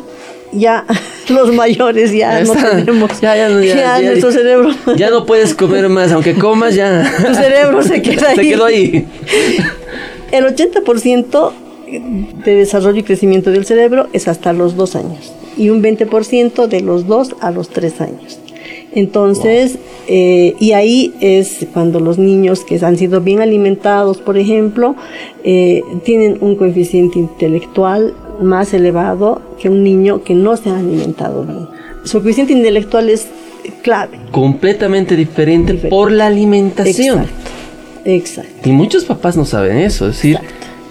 ya, 0.52 0.86
los 1.28 1.52
mayores, 1.54 2.12
ya, 2.12 2.40
Ya 2.40 2.44
no 2.44 2.54
está. 2.54 2.70
tenemos. 2.76 3.20
Ya, 3.20 3.36
ya 3.36 3.48
no- 3.50 3.60
ya- 3.62 4.00
ya- 4.00 4.00
nuestro 4.10 4.32
cerebro. 4.32 4.70
Ya 4.96 5.10
no 5.10 5.26
puedes 5.26 5.54
comer 5.54 5.88
más, 5.90 6.10
aunque 6.12 6.34
comas 6.34 6.74
ya. 6.74 7.10
Tu 7.26 7.34
cerebro 7.34 7.82
se 7.82 8.00
queda 8.02 8.34
Se 8.34 8.40
ahí. 8.40 8.48
quedó 8.50 8.64
ahí. 8.64 9.06
El 10.32 10.44
80% 10.46 11.52
de 12.44 12.54
desarrollo 12.54 12.98
y 13.00 13.02
crecimiento 13.02 13.50
del 13.50 13.66
cerebro 13.66 14.08
es 14.12 14.28
hasta 14.28 14.52
los 14.52 14.76
dos 14.76 14.94
años 14.96 15.32
y 15.56 15.68
un 15.70 15.82
20% 15.82 16.66
de 16.68 16.80
los 16.80 17.06
dos 17.08 17.34
a 17.40 17.50
los 17.50 17.68
tres 17.68 18.00
años. 18.00 18.38
Entonces, 18.92 19.78
eh, 20.08 20.54
y 20.58 20.72
ahí 20.72 21.14
es 21.20 21.66
cuando 21.72 22.00
los 22.00 22.18
niños 22.18 22.64
que 22.64 22.78
han 22.84 22.96
sido 22.96 23.20
bien 23.20 23.40
alimentados, 23.40 24.18
por 24.18 24.36
ejemplo, 24.36 24.96
eh, 25.44 25.82
tienen 26.04 26.38
un 26.40 26.56
coeficiente 26.56 27.18
intelectual 27.18 28.14
más 28.40 28.74
elevado 28.74 29.40
que 29.60 29.68
un 29.68 29.84
niño 29.84 30.24
que 30.24 30.34
no 30.34 30.56
se 30.56 30.70
ha 30.70 30.78
alimentado 30.78 31.44
bien. 31.44 31.68
Su 32.04 32.18
coeficiente 32.20 32.52
intelectual 32.52 33.10
es 33.10 33.28
clave. 33.82 34.18
Completamente 34.30 35.16
diferente 35.16 35.74
Diferente. 35.74 35.88
por 35.90 36.10
la 36.10 36.26
alimentación. 36.26 37.20
Exacto. 37.20 37.50
Exacto. 38.04 38.68
Y 38.68 38.72
muchos 38.72 39.04
papás 39.04 39.36
no 39.36 39.44
saben 39.44 39.76
eso. 39.76 40.08
Es 40.08 40.16
decir, 40.16 40.38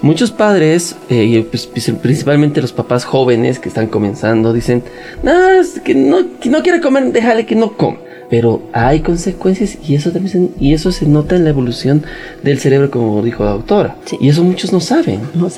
muchos 0.01 0.31
padres, 0.31 0.95
eh, 1.09 1.23
y 1.23 1.41
pues, 1.41 1.67
pues, 1.67 1.89
principalmente 2.01 2.61
los 2.61 2.73
papás 2.73 3.05
jóvenes 3.05 3.59
que 3.59 3.69
están 3.69 3.87
comenzando, 3.87 4.53
dicen, 4.53 4.83
no, 5.23 5.49
es 5.51 5.79
que 5.79 5.95
no, 5.95 6.39
que 6.39 6.49
no 6.49 6.61
quiere 6.61 6.81
comer, 6.81 7.11
déjale 7.11 7.45
que 7.45 7.55
no 7.55 7.73
coma. 7.75 7.97
Pero 8.29 8.61
hay 8.73 8.99
consecuencias 8.99 9.77
y 9.87 9.95
eso 9.95 10.11
también 10.11 10.31
se, 10.31 10.63
y 10.63 10.73
eso 10.73 10.91
se 10.91 11.07
nota 11.07 11.35
en 11.35 11.45
la 11.45 11.49
evolución 11.49 12.03
del 12.43 12.59
cerebro, 12.59 12.91
como 12.91 13.23
dijo 13.23 13.43
la 13.43 13.51
doctora. 13.51 13.95
Sí. 14.05 14.17
Y 14.21 14.29
eso 14.29 14.43
muchos 14.43 14.71
no 14.71 14.79
saben. 14.79 15.21
No. 15.33 15.49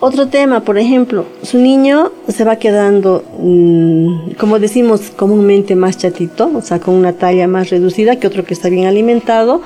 Otro 0.00 0.28
tema, 0.28 0.60
por 0.60 0.78
ejemplo, 0.78 1.26
su 1.42 1.58
niño 1.58 2.12
se 2.28 2.44
va 2.44 2.56
quedando, 2.56 3.24
mm, 3.38 4.32
como 4.38 4.60
decimos 4.60 5.10
comúnmente, 5.16 5.74
más 5.74 5.98
chatito, 5.98 6.50
o 6.54 6.62
sea, 6.62 6.78
con 6.78 6.94
una 6.94 7.14
talla 7.14 7.48
más 7.48 7.70
reducida 7.70 8.16
que 8.16 8.28
otro 8.28 8.44
que 8.44 8.54
está 8.54 8.68
bien 8.68 8.86
alimentado 8.86 9.60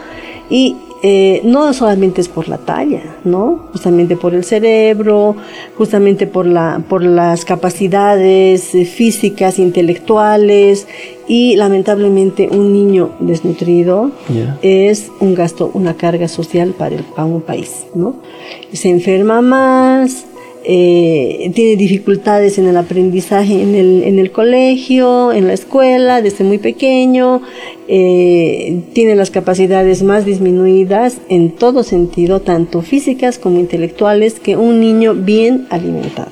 y 0.48 0.76
eh, 1.04 1.40
no 1.42 1.72
solamente 1.72 2.20
es 2.20 2.28
por 2.28 2.48
la 2.48 2.58
talla, 2.58 3.02
¿no? 3.24 3.68
Justamente 3.72 4.16
por 4.16 4.34
el 4.34 4.44
cerebro, 4.44 5.34
justamente 5.76 6.28
por, 6.28 6.46
la, 6.46 6.80
por 6.88 7.02
las 7.02 7.44
capacidades 7.44 8.72
eh, 8.74 8.84
físicas, 8.84 9.58
intelectuales 9.58 10.86
y 11.26 11.56
lamentablemente 11.56 12.48
un 12.48 12.72
niño 12.72 13.10
desnutrido 13.18 14.12
es 14.62 15.10
un 15.18 15.34
gasto, 15.34 15.70
una 15.74 15.94
carga 15.94 16.28
social 16.28 16.70
para, 16.70 16.94
el, 16.94 17.02
para 17.02 17.24
un 17.24 17.40
país, 17.40 17.86
¿no? 17.94 18.14
Se 18.72 18.88
enferma 18.88 19.40
más, 19.40 20.26
eh, 20.64 21.50
tiene 21.54 21.76
dificultades 21.76 22.58
en 22.58 22.68
el 22.68 22.76
aprendizaje 22.76 23.62
en 23.62 23.74
el, 23.74 24.04
en 24.04 24.18
el 24.18 24.30
colegio, 24.30 25.32
en 25.32 25.46
la 25.46 25.54
escuela, 25.54 26.22
desde 26.22 26.44
muy 26.44 26.58
pequeño, 26.58 27.42
eh, 27.88 28.82
tiene 28.92 29.14
las 29.16 29.30
capacidades 29.30 30.02
más 30.02 30.24
disminuidas 30.24 31.18
en 31.28 31.50
todo 31.50 31.82
sentido, 31.82 32.40
tanto 32.40 32.82
físicas 32.82 33.38
como 33.38 33.58
intelectuales, 33.58 34.38
que 34.40 34.56
un 34.56 34.80
niño 34.80 35.14
bien 35.14 35.66
alimentado. 35.70 36.30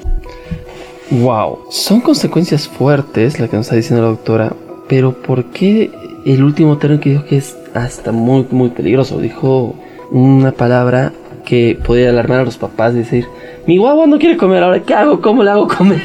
Wow, 1.11 1.59
son 1.71 2.01
consecuencias 2.01 2.69
fuertes 2.69 3.41
la 3.41 3.49
que 3.49 3.57
nos 3.57 3.67
está 3.67 3.77
diciendo 3.77 4.03
la 4.03 4.11
doctora, 4.11 4.55
pero 4.89 5.13
¿por 5.13 5.47
qué 5.47 5.91
el 6.25 6.45
último 6.45 6.79
término 6.79 7.03
que 7.03 7.11
dijo 7.11 7.25
que 7.25 7.37
es 7.37 7.57
hasta 7.75 8.13
muy, 8.13 8.47
muy 8.51 8.71
peligroso? 8.71 9.19
Dijo 9.19 9.75
una 10.13 10.53
palabra 10.53 11.13
que 11.51 11.77
podría 11.85 12.11
alarmar 12.11 12.39
a 12.39 12.45
los 12.45 12.59
papás, 12.59 12.95
decir, 12.95 13.27
mi 13.67 13.77
guagua 13.77 14.07
no 14.07 14.21
quiere 14.21 14.37
comer, 14.37 14.63
ahora 14.63 14.85
¿qué 14.85 14.95
hago? 14.95 15.21
¿Cómo 15.21 15.43
le 15.43 15.51
hago 15.51 15.67
comer? 15.67 16.01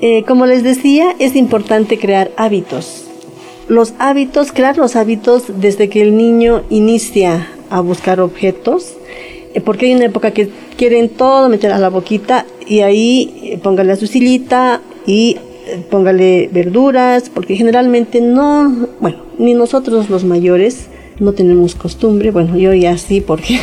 Eh, 0.00 0.24
como 0.26 0.46
les 0.46 0.62
decía, 0.62 1.14
es 1.18 1.36
importante 1.36 1.98
crear 1.98 2.30
hábitos. 2.38 3.04
Los 3.68 3.92
hábitos, 3.98 4.52
crear 4.52 4.78
los 4.78 4.96
hábitos 4.96 5.60
desde 5.60 5.90
que 5.90 6.00
el 6.00 6.16
niño 6.16 6.62
inicia 6.70 7.46
a 7.68 7.80
buscar 7.80 8.20
objetos, 8.20 8.94
eh, 9.52 9.60
porque 9.60 9.84
hay 9.84 9.94
una 9.94 10.06
época 10.06 10.30
que 10.30 10.48
quieren 10.78 11.10
todo 11.10 11.50
meter 11.50 11.70
a 11.70 11.78
la 11.78 11.90
boquita 11.90 12.46
y 12.66 12.80
ahí 12.80 13.34
eh, 13.42 13.58
póngale 13.62 13.92
a 13.92 13.96
su 13.96 14.06
sillita 14.06 14.80
y 15.06 15.36
eh, 15.66 15.84
póngale 15.90 16.48
verduras, 16.50 17.28
porque 17.28 17.54
generalmente 17.54 18.22
no, 18.22 18.88
bueno, 19.00 19.18
ni 19.36 19.52
nosotros 19.52 20.08
los 20.08 20.24
mayores 20.24 20.88
no 21.18 21.32
tenemos 21.32 21.74
costumbre, 21.74 22.30
bueno, 22.30 22.56
yo 22.56 22.72
ya 22.74 22.98
sí, 22.98 23.20
porque 23.20 23.58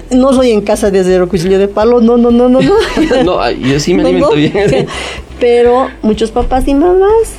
no 0.10 0.32
soy 0.32 0.50
en 0.52 0.62
casa 0.62 0.90
de 0.90 1.04
cero 1.04 1.28
cuchillo 1.28 1.58
de 1.58 1.68
palo, 1.68 2.00
no, 2.00 2.16
no, 2.16 2.30
no, 2.30 2.48
no, 2.48 2.60
no. 2.60 2.72
no, 3.24 3.50
yo 3.50 3.78
sí 3.80 3.94
me 3.94 4.02
No, 4.02 4.08
alimento 4.08 4.30
no. 4.30 4.36
bien. 4.36 4.86
Pero 5.40 5.88
muchos 6.02 6.30
papás 6.30 6.66
y 6.66 6.74
mamás 6.74 7.34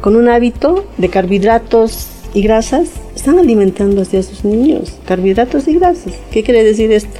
con 0.00 0.16
un 0.16 0.28
hábito 0.28 0.84
de 0.98 1.08
carbohidratos 1.08 2.08
y 2.34 2.42
grasas 2.42 2.88
están 3.14 3.38
alimentando 3.38 4.02
así 4.02 4.16
a 4.16 4.22
sus 4.22 4.44
niños. 4.44 4.94
Carbohidratos 5.06 5.68
y 5.68 5.74
grasas. 5.78 6.12
¿Qué 6.32 6.42
quiere 6.42 6.64
decir 6.64 6.90
esto? 6.92 7.10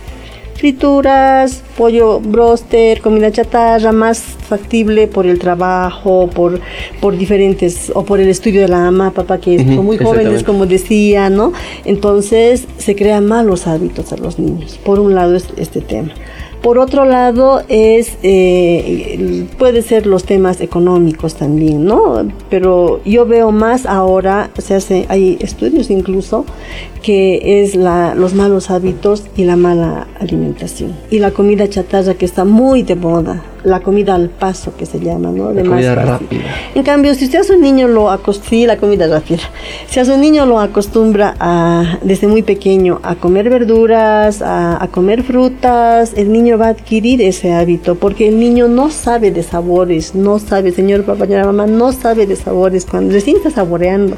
Frituras, 0.63 1.61
pollo 1.77 2.21
broster, 2.21 3.01
comida 3.01 3.33
chatarra, 3.33 3.91
más 3.91 4.21
factible 4.21 5.09
por 5.09 5.27
el 5.27 5.41
trabajo, 5.41 6.31
por, 6.33 6.61
por 7.01 7.19
diferentes, 7.19 7.91
o 7.93 8.05
por 8.05 8.21
el 8.21 8.29
estudio 8.29 8.61
de 8.61 8.69
la 8.69 8.79
mamá, 8.79 9.11
papá, 9.11 9.39
que 9.39 9.57
es 9.57 9.67
muy 9.67 9.99
jóvenes, 9.99 10.45
como 10.45 10.67
decía, 10.67 11.31
¿no? 11.31 11.53
Entonces 11.85 12.69
se 12.79 12.95
crean 12.95 13.27
malos 13.27 13.67
hábitos 13.67 14.13
a 14.13 14.17
los 14.19 14.39
niños. 14.39 14.79
Por 14.85 15.01
un 15.01 15.17
lado 15.17 15.35
es 15.35 15.49
este 15.57 15.81
tema. 15.81 16.13
Por 16.63 16.79
otro 16.79 17.05
lado, 17.05 17.63
es 17.69 18.19
eh, 18.23 19.47
puede 19.59 19.83
ser 19.83 20.07
los 20.07 20.25
temas 20.25 20.61
económicos 20.61 21.35
también, 21.35 21.85
¿no? 21.85 22.25
Pero 22.51 23.01
yo 23.05 23.27
veo 23.27 23.51
más 23.51 23.85
ahora, 23.85 24.51
se 24.59 24.77
hace, 24.77 25.07
hay 25.09 25.39
estudios 25.41 25.91
incluso, 25.91 26.45
que 27.03 27.63
es 27.63 27.75
la, 27.75 28.15
los 28.15 28.35
malos 28.35 28.71
hábitos 28.71 29.25
y 29.37 29.45
la 29.45 29.57
mala 29.57 30.07
alimentación. 30.21 30.95
Y 31.11 31.19
la 31.19 31.33
comida 31.33 31.69
chatarra 31.69 32.15
que 32.15 32.27
está 32.27 32.45
muy 32.45 32.85
de 32.85 32.95
moda, 32.95 33.43
la 33.65 33.81
comida 33.81 34.15
al 34.15 34.29
paso 34.29 34.75
que 34.77 34.87
se 34.87 34.99
llama, 35.01 35.31
¿no? 35.31 35.53
La 35.53 35.63
De 35.63 35.65
más 35.65 35.71
comida 35.85 35.95
fácil. 35.95 36.11
rápida. 36.11 36.43
En 36.75 36.83
cambio, 36.83 37.15
si 37.15 37.25
usted 37.27 37.41
a 37.41 37.45
su 37.45 37.57
niño 37.59 37.89
lo 37.89 38.11
acostumbra, 38.11 38.49
sí, 38.51 38.67
la 38.67 38.77
comida 38.77 39.07
rápida, 39.07 39.41
si 39.89 40.01
a 40.01 40.05
su 40.05 40.17
niño 40.17 40.47
lo 40.47 40.59
acostumbra 40.61 41.35
a, 41.39 41.99
desde 42.03 42.27
muy 42.27 42.43
pequeño 42.43 43.01
a 43.03 43.15
comer 43.15 43.51
verduras, 43.51 44.43
a, 44.43 44.83
a 44.83 44.89
comer 44.89 45.23
frutas, 45.23 46.13
el 46.17 46.33
niño 46.33 46.59
va 46.59 46.67
a 46.67 46.71
adquirir 46.71 47.23
ese 47.23 47.53
hábito, 47.53 47.95
porque 47.95 48.29
el 48.29 48.39
niño 48.39 48.69
no 48.69 48.91
sabe 48.91 49.31
de 49.31 49.43
sabores, 49.43 50.15
no 50.15 50.39
sabe, 50.39 50.73
señor 50.73 51.05
papá, 51.05 51.27
señora 51.27 51.47
mamá, 51.47 51.67
no 51.67 51.93
sabe 51.93 52.27
de 52.27 52.37
sabores, 52.37 52.87
cuando 52.87 53.13
recién 53.13 53.37
está 53.37 53.51
saboreando, 53.51 54.17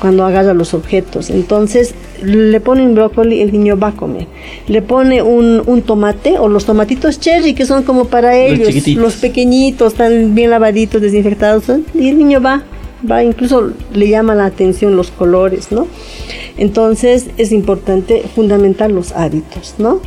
cuando 0.00 0.24
agarra 0.24 0.54
los 0.54 0.74
objetos. 0.74 1.30
Entonces, 1.30 1.94
le 2.22 2.60
pone 2.60 2.82
un 2.82 2.94
brócoli, 2.94 3.40
el 3.40 3.52
niño 3.52 3.78
va 3.78 3.88
a 3.88 3.92
comer. 3.92 4.26
Le 4.66 4.82
pone 4.82 5.22
un, 5.22 5.62
un 5.66 5.82
tomate 5.82 6.38
o 6.38 6.48
los 6.48 6.64
tomatitos 6.64 7.20
cherry, 7.20 7.54
que 7.54 7.66
son 7.66 7.82
como 7.82 8.06
para 8.06 8.36
ellos, 8.36 8.68
chiquititos. 8.68 9.02
los 9.02 9.14
pequeñitos, 9.16 9.92
están 9.92 10.34
bien 10.34 10.50
lavaditos, 10.50 11.00
desinfectados, 11.00 11.64
y 11.94 12.08
el 12.08 12.18
niño 12.18 12.40
va, 12.40 12.62
va, 13.08 13.22
incluso 13.22 13.72
le 13.92 14.08
llama 14.08 14.34
la 14.34 14.46
atención 14.46 14.96
los 14.96 15.10
colores, 15.10 15.70
¿no? 15.70 15.86
Entonces 16.56 17.26
es 17.36 17.52
importante 17.52 18.24
fundamentar 18.34 18.90
los 18.90 19.12
hábitos, 19.12 19.74
¿no? 19.78 20.00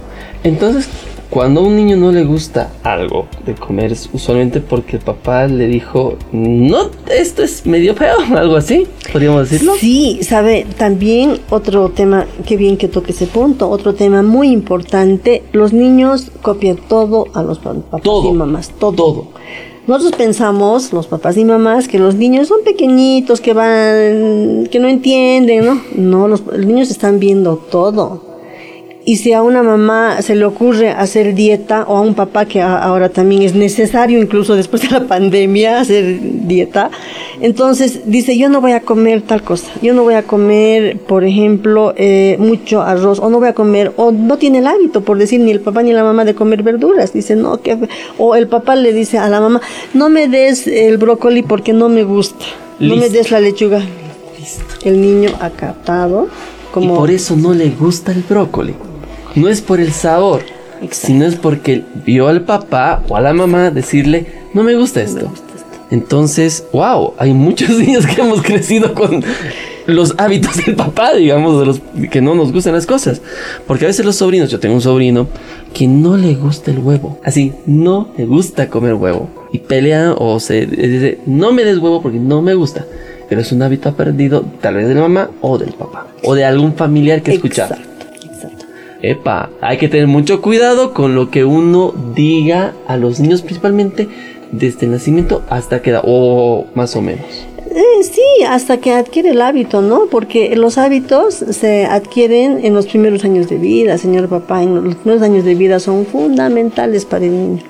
Entonces, 0.44 0.90
cuando 1.34 1.62
a 1.62 1.64
un 1.64 1.76
niño 1.76 1.98
no 1.98 2.12
le 2.12 2.24
gusta 2.24 2.72
algo 2.84 3.26
de 3.44 3.56
comer, 3.56 3.92
es 3.92 4.08
usualmente 4.14 4.60
porque 4.62 4.98
el 4.98 5.02
papá 5.02 5.48
le 5.48 5.66
dijo, 5.68 6.14
no, 6.32 6.92
esto 7.10 7.42
es 7.42 7.66
medio 7.66 7.96
feo, 7.96 8.18
algo 8.38 8.56
así, 8.56 8.86
podríamos 9.12 9.50
decirlo. 9.50 9.74
Sí, 9.80 10.20
sabe, 10.22 10.68
también 10.78 11.40
otro 11.50 11.90
tema, 11.90 12.28
qué 12.46 12.56
bien 12.56 12.78
que 12.78 12.88
toque 12.88 13.14
ese 13.14 13.26
punto, 13.26 13.68
otro 13.68 13.96
tema 13.96 14.22
muy 14.22 14.50
importante, 14.50 15.42
los 15.54 15.74
niños 15.74 16.30
copian 16.44 16.78
todo 16.88 17.26
a 17.34 17.42
los 17.42 17.58
pa- 17.58 17.74
papás 17.74 18.04
Todo, 18.04 18.30
y 18.30 18.34
mamás, 18.34 18.70
todo. 18.80 18.92
todo. 18.94 19.28
Nosotros 19.88 20.16
pensamos, 20.16 20.94
los 20.94 21.08
papás 21.08 21.36
y 21.36 21.44
mamás, 21.46 21.88
que 21.88 22.00
los 22.00 22.16
niños 22.16 22.48
son 22.48 22.60
pequeñitos, 22.64 23.42
que 23.42 23.54
van, 23.54 24.68
que 24.72 24.80
no 24.80 24.88
entienden, 24.88 25.66
¿no? 25.66 25.82
No, 25.96 26.28
los, 26.28 26.42
los 26.46 26.66
niños 26.66 26.90
están 26.92 27.20
viendo 27.20 27.58
todo. 27.58 28.33
Y 29.06 29.18
si 29.18 29.34
a 29.34 29.42
una 29.42 29.64
mamá 29.64 30.22
se 30.22 30.34
le 30.34 30.46
ocurre 30.46 30.92
hacer 30.92 31.36
dieta, 31.36 31.84
o 31.90 31.98
a 31.98 32.02
un 32.02 32.14
papá 32.14 32.46
que 32.46 32.62
ahora 32.62 33.10
también 33.10 33.42
es 33.42 33.54
necesario, 33.54 34.22
incluso 34.22 34.56
después 34.56 34.82
de 34.84 34.90
la 34.90 35.08
pandemia, 35.08 35.80
hacer 35.82 36.20
dieta, 36.22 36.90
entonces 37.42 38.02
dice, 38.06 38.38
yo 38.38 38.48
no 38.48 38.62
voy 38.62 38.72
a 38.72 38.80
comer 38.80 39.22
tal 39.22 39.44
cosa, 39.44 39.70
yo 39.82 39.94
no 39.94 40.04
voy 40.04 40.14
a 40.14 40.24
comer, 40.24 40.98
por 41.00 41.26
ejemplo, 41.26 41.94
eh, 41.98 42.38
mucho 42.40 42.82
arroz, 42.82 43.20
o 43.20 43.30
no 43.30 43.40
voy 43.40 43.50
a 43.50 43.54
comer, 43.54 43.92
o 43.98 44.14
no 44.14 44.38
tiene 44.38 44.60
el 44.60 44.68
hábito, 44.68 45.02
por 45.02 45.18
decir, 45.18 45.42
ni 45.42 45.52
el 45.52 45.60
papá 45.60 45.84
ni 45.84 45.92
la 45.92 46.06
mamá 46.06 46.24
de 46.24 46.34
comer 46.34 46.64
verduras, 46.64 47.12
dice, 47.12 47.36
no, 47.36 47.62
que, 47.62 47.78
o 48.18 48.36
el 48.36 48.48
papá 48.48 48.78
le 48.78 48.94
dice 48.94 49.18
a 49.18 49.28
la 49.28 49.42
mamá, 49.42 49.60
no 49.94 50.08
me 50.08 50.30
des 50.30 50.66
el 50.66 50.98
brócoli 50.98 51.44
porque 51.44 51.74
no 51.74 51.90
me 51.90 52.04
gusta, 52.04 52.46
no 52.80 52.96
me 52.96 53.04
Listo. 53.04 53.18
des 53.18 53.32
la 53.32 53.42
lechuga. 53.42 53.82
El 54.86 55.02
niño 55.02 55.30
ha 55.40 55.50
captado 55.50 56.28
como... 56.74 56.94
Y 56.94 56.98
por 56.98 57.12
eso 57.12 57.36
no 57.36 57.54
le 57.54 57.70
gusta 57.70 58.12
el 58.12 58.24
brócoli. 58.24 58.76
No 59.36 59.48
es 59.50 59.62
por 59.62 59.80
el 59.80 59.92
sabor, 59.92 60.42
Exacto. 60.82 61.08
sino 61.08 61.26
es 61.26 61.36
porque 61.36 61.84
vio 62.06 62.28
al 62.28 62.42
papá 62.42 63.04
o 63.10 63.16
a 63.16 63.22
la 63.22 63.34
mamá 63.34 63.72
decirle, 63.72 64.28
no 64.54 64.64
me 64.64 64.76
gusta 64.76 65.02
esto. 65.02 65.32
Entonces, 65.92 66.66
wow, 66.74 67.14
hay 67.18 67.34
muchos 67.34 67.70
niños 67.80 68.06
que 68.06 68.22
hemos 68.22 68.42
crecido 68.42 68.94
con 68.94 69.24
los 69.86 70.16
hábitos 70.18 70.58
del 70.66 70.76
papá, 70.76 71.14
digamos, 71.14 71.60
de 71.60 71.66
los 71.66 71.82
que 72.10 72.22
no 72.22 72.36
nos 72.36 72.52
gustan 72.52 72.74
las 72.74 72.86
cosas. 72.86 73.22
Porque 73.68 73.86
a 73.86 73.88
veces 73.88 74.06
los 74.06 74.16
sobrinos, 74.16 74.50
yo 74.50 74.60
tengo 74.60 74.76
un 74.76 74.82
sobrino 74.82 75.28
que 75.74 75.88
no 75.88 76.18
le 76.18 76.36
gusta 76.36 76.72
el 76.72 76.80
huevo. 76.80 77.20
Así, 77.24 77.54
no 77.66 78.10
le 78.18 78.26
gusta 78.26 78.70
comer 78.70 78.96
huevo. 78.96 79.30
Y 79.52 79.60
pelea 79.60 80.14
o 80.18 80.40
se 80.40 80.66
dice, 80.66 81.20
no 81.26 81.52
me 81.52 81.64
des 81.64 81.78
huevo 81.78 82.02
porque 82.02 82.20
no 82.20 82.42
me 82.42 82.56
gusta. 82.56 82.86
Pero 83.30 83.42
es 83.42 83.52
un 83.52 83.62
hábito 83.62 83.90
aprendido 83.90 84.44
tal 84.62 84.76
vez 84.76 84.88
de 84.88 84.96
la 84.96 85.02
mamá 85.02 85.30
o 85.42 85.58
del 85.58 85.74
papá. 85.74 86.08
O 86.24 86.36
de 86.36 86.46
algún 86.46 86.74
familiar 86.74 87.22
que 87.22 87.34
escuchaba. 87.34 87.78
Epa, 89.04 89.50
hay 89.60 89.78
que 89.78 89.90
tener 89.90 90.08
mucho 90.08 90.42
cuidado 90.42 90.94
con 90.94 91.14
lo 91.14 91.30
que 91.30 91.44
uno 91.44 91.94
diga 92.16 92.74
a 92.88 92.96
los 92.96 93.20
niños, 93.20 93.42
principalmente 93.42 94.08
desde 94.54 94.86
el 94.86 94.94
nacimiento 94.94 95.44
hasta 95.50 95.82
que 95.82 95.90
edad, 95.90 96.04
o 96.06 96.68
más 96.74 96.96
o 96.96 97.02
menos. 97.02 97.26
Eh, 97.70 98.04
sí, 98.04 98.46
hasta 98.48 98.78
que 98.78 98.94
adquiere 98.94 99.32
el 99.32 99.42
hábito, 99.42 99.82
¿no? 99.82 100.06
Porque 100.10 100.56
los 100.56 100.78
hábitos 100.78 101.34
se 101.36 101.86
adquieren 101.86 102.64
en 102.64 102.74
los 102.74 102.86
primeros 102.88 103.26
años 103.26 103.50
de 103.50 103.58
vida, 103.58 103.98
señor 103.98 104.30
papá. 104.30 104.64
En 104.64 104.82
los 104.82 104.96
primeros 104.96 105.22
años 105.22 105.44
de 105.44 105.56
vida 105.56 105.82
son 105.82 106.06
fundamentales 106.06 107.04
para 107.04 107.26
el 107.26 107.32
niño. 107.32 107.64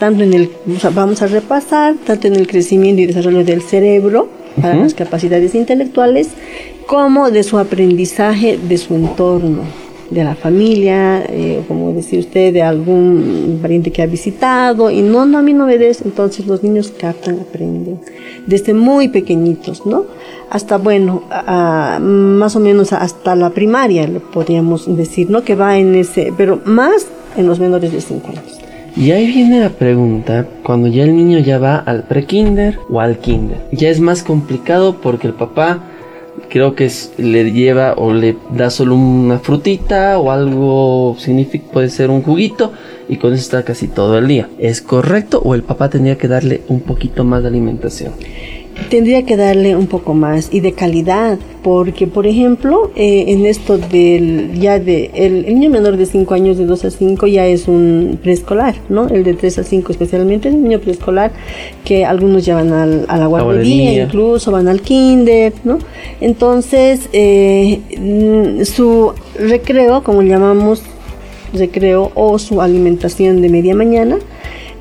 Tanto 0.00 0.24
en 0.24 0.34
el, 0.34 0.50
o 0.74 0.80
sea, 0.80 0.90
vamos 0.90 1.22
a 1.22 1.28
repasar, 1.28 1.94
tanto 2.04 2.26
en 2.26 2.34
el 2.34 2.48
crecimiento 2.48 3.02
y 3.02 3.06
desarrollo 3.06 3.44
del 3.44 3.62
cerebro, 3.62 4.28
para 4.60 4.74
las 4.74 4.94
capacidades 4.94 5.54
intelectuales, 5.54 6.30
como 6.86 7.30
de 7.30 7.44
su 7.44 7.56
aprendizaje 7.56 8.58
de 8.58 8.78
su 8.78 8.96
entorno. 8.96 9.81
De 10.12 10.24
la 10.24 10.34
familia, 10.34 11.24
eh, 11.28 11.62
como 11.66 11.92
decía 11.92 12.20
usted, 12.20 12.52
de 12.52 12.62
algún 12.62 13.58
pariente 13.62 13.90
que 13.90 14.02
ha 14.02 14.06
visitado, 14.06 14.90
y 14.90 15.02
no, 15.02 15.24
no, 15.24 15.38
a 15.38 15.42
mí 15.42 15.54
no 15.54 15.66
me 15.66 15.78
des, 15.78 16.02
entonces 16.02 16.46
los 16.46 16.62
niños 16.62 16.92
captan, 16.98 17.40
aprenden, 17.40 17.98
desde 18.46 18.74
muy 18.74 19.08
pequeñitos, 19.08 19.86
¿no? 19.86 20.04
Hasta, 20.50 20.76
bueno, 20.76 21.22
más 22.00 22.56
o 22.56 22.60
menos 22.60 22.92
hasta 22.92 23.34
la 23.34 23.50
primaria, 23.50 24.08
podríamos 24.32 24.94
decir, 24.96 25.30
¿no? 25.30 25.42
Que 25.42 25.54
va 25.54 25.78
en 25.78 25.94
ese, 25.94 26.32
pero 26.36 26.60
más 26.64 27.06
en 27.36 27.46
los 27.46 27.58
menores 27.58 27.92
de 27.92 28.00
5 28.00 28.28
años. 28.28 28.58
Y 28.94 29.10
ahí 29.12 29.26
viene 29.26 29.60
la 29.60 29.70
pregunta, 29.70 30.46
cuando 30.62 30.88
ya 30.88 31.04
el 31.04 31.16
niño 31.16 31.38
ya 31.38 31.58
va 31.58 31.76
al 31.76 32.02
pre-kinder 32.02 32.78
o 32.90 33.00
al 33.00 33.16
kinder. 33.16 33.56
Ya 33.72 33.88
es 33.88 34.00
más 34.00 34.22
complicado 34.22 34.96
porque 35.00 35.28
el 35.28 35.32
papá 35.32 35.82
creo 36.48 36.74
que 36.74 36.90
le 37.18 37.52
lleva 37.52 37.94
o 37.94 38.12
le 38.12 38.36
da 38.50 38.70
solo 38.70 38.94
una 38.94 39.38
frutita 39.38 40.18
o 40.18 40.30
algo 40.30 41.16
significa 41.18 41.72
puede 41.72 41.88
ser 41.88 42.10
un 42.10 42.22
juguito 42.22 42.72
y 43.08 43.16
con 43.16 43.32
eso 43.32 43.42
está 43.42 43.64
casi 43.64 43.88
todo 43.88 44.18
el 44.18 44.28
día. 44.28 44.48
¿Es 44.58 44.82
correcto 44.82 45.40
o 45.44 45.54
el 45.54 45.62
papá 45.62 45.88
tendría 45.90 46.18
que 46.18 46.28
darle 46.28 46.62
un 46.68 46.80
poquito 46.80 47.24
más 47.24 47.42
de 47.42 47.48
alimentación? 47.48 48.12
Tendría 48.88 49.24
que 49.24 49.36
darle 49.36 49.76
un 49.76 49.86
poco 49.86 50.14
más 50.14 50.48
y 50.52 50.60
de 50.60 50.72
calidad, 50.72 51.38
porque 51.62 52.06
por 52.06 52.26
ejemplo, 52.26 52.90
eh, 52.96 53.24
en 53.28 53.46
esto 53.46 53.78
del 53.78 54.58
ya 54.58 54.78
de 54.78 55.10
el, 55.14 55.46
niño 55.46 55.70
menor 55.70 55.96
de 55.96 56.06
5 56.06 56.34
años 56.34 56.58
de 56.58 56.66
2 56.66 56.84
a 56.84 56.90
5 56.90 57.26
ya 57.26 57.46
es 57.46 57.68
un 57.68 58.18
preescolar, 58.22 58.74
¿no? 58.88 59.08
El 59.08 59.24
de 59.24 59.34
3 59.34 59.58
a 59.58 59.64
5 59.64 59.92
especialmente 59.92 60.48
es 60.48 60.54
un 60.54 60.64
niño 60.64 60.80
preescolar 60.80 61.32
que 61.84 62.04
algunos 62.04 62.44
ya 62.44 62.54
van 62.54 62.72
al, 62.72 63.04
a 63.08 63.18
la 63.18 63.26
guardería, 63.26 64.04
incluso 64.04 64.50
van 64.50 64.68
al 64.68 64.80
kinder, 64.80 65.52
¿no? 65.64 65.78
Entonces, 66.20 67.08
eh, 67.12 67.80
mm, 67.98 68.64
su 68.64 69.12
recreo, 69.38 70.02
como 70.02 70.22
llamamos 70.22 70.82
recreo 71.54 72.10
o 72.14 72.38
su 72.38 72.62
alimentación 72.62 73.42
de 73.42 73.48
media 73.48 73.74
mañana, 73.74 74.18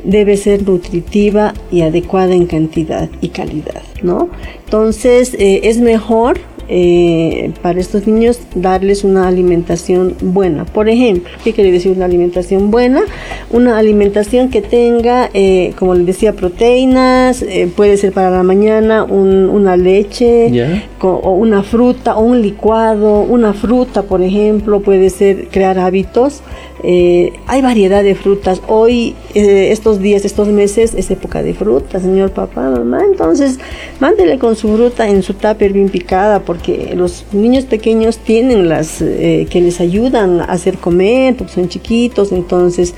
debe 0.04 0.38
ser 0.38 0.68
nutritiva 0.68 1.54
y 1.72 1.82
adecuada 1.82 2.34
en 2.34 2.46
cantidad 2.46 3.10
y 3.22 3.30
calidad, 3.30 3.82
¿no? 4.02 4.30
Entonces 4.66 5.34
eh, 5.36 5.62
es 5.64 5.80
mejor 5.80 6.40
eh, 6.74 7.52
para 7.62 7.82
estos 7.82 8.08
niños 8.08 8.40
darles 8.56 9.04
una 9.04 9.28
alimentación 9.28 10.16
buena. 10.22 10.66
Por 10.66 10.88
ejemplo, 10.88 11.30
¿qué 11.44 11.52
quiere 11.52 11.72
decir 11.72 11.92
una 11.92 12.06
alimentación 12.06 12.72
buena? 12.72 13.04
Una 13.52 13.78
alimentación 13.78 14.50
que 14.50 14.62
tenga, 14.62 15.30
eh, 15.34 15.74
como 15.78 15.94
les 15.94 16.06
decía, 16.06 16.34
proteínas, 16.34 17.42
eh, 17.42 17.70
puede 17.76 17.98
ser 17.98 18.14
para 18.14 18.30
la 18.30 18.44
mañana 18.44 19.04
una 19.04 19.76
leche 19.76 20.80
o 21.02 21.34
una 21.34 21.62
fruta 21.64 22.16
o 22.16 22.24
un 22.24 22.42
licuado, 22.42 23.22
una 23.22 23.54
fruta, 23.54 24.04
por 24.04 24.22
ejemplo, 24.22 24.80
puede 24.80 25.10
ser 25.10 25.48
crear 25.50 25.78
hábitos. 25.80 26.42
hay 26.84 27.62
variedad 27.62 28.04
de 28.04 28.16
frutas. 28.16 28.62
Hoy, 28.68 29.16
estos 29.34 30.00
días, 30.00 30.26
estos 30.26 30.48
meses, 30.48 30.96
es 30.96 31.12
época 31.12 31.44
de 31.44 31.54
frutas, 31.54 32.02
señor 32.02 32.32
papá, 32.32 32.70
mamá. 32.70 33.02
Entonces, 33.04 33.60
mándele 34.00 34.40
con 34.40 34.56
su 34.56 34.74
fruta 34.76 35.08
en 35.08 35.22
su 35.22 35.34
tupper 35.34 35.74
bien 35.74 35.90
picada, 35.90 36.40
porque 36.40 36.62
que 36.62 36.96
los 36.96 37.26
niños 37.32 37.66
pequeños 37.66 38.18
tienen 38.20 38.70
las 38.70 39.02
eh, 39.02 39.48
que 39.50 39.62
les 39.62 39.82
ayudan 39.82 40.42
a 40.42 40.46
hacer 40.46 40.78
comer, 40.78 41.36
porque 41.36 41.54
son 41.54 41.70
chiquitos, 41.70 42.32
entonces 42.32 42.94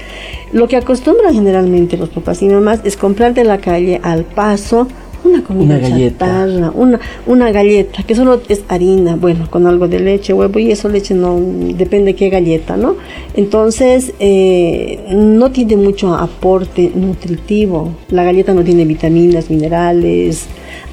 lo 0.54 0.68
que 0.68 0.78
acostumbran 0.78 1.34
generalmente 1.34 1.98
los 1.98 2.10
papás 2.10 2.42
y 2.42 2.48
mamás 2.48 2.82
es 2.84 2.96
comprar 2.96 3.34
de 3.34 3.44
la 3.44 3.58
calle 3.58 4.00
al 4.04 4.24
paso 4.24 4.88
una 5.26 5.44
comida 5.44 5.78
una 5.78 5.80
galleta. 5.80 6.48
una, 6.74 7.00
una 7.26 7.52
galleta 7.52 8.04
que 8.04 8.16
solo 8.16 8.42
es 8.50 8.64
harina, 8.68 9.16
bueno, 9.16 9.50
con 9.50 9.68
algo 9.68 9.88
de 9.88 10.00
leche, 10.00 10.34
huevo 10.34 10.60
y 10.60 10.72
eso 10.72 10.90
leche 10.90 11.14
no, 11.14 11.40
depende 11.76 12.16
qué 12.16 12.30
galleta, 12.30 12.78
¿no? 12.78 12.96
Entonces, 13.34 14.14
eh, 14.20 15.00
no 15.12 15.52
tiene 15.52 15.78
mucho 15.78 16.14
aporte 16.14 16.92
nutritivo. 16.94 17.92
La 18.10 18.24
galleta 18.24 18.54
no 18.54 18.64
tiene 18.64 18.86
vitaminas, 18.86 19.50
minerales, 19.50 20.48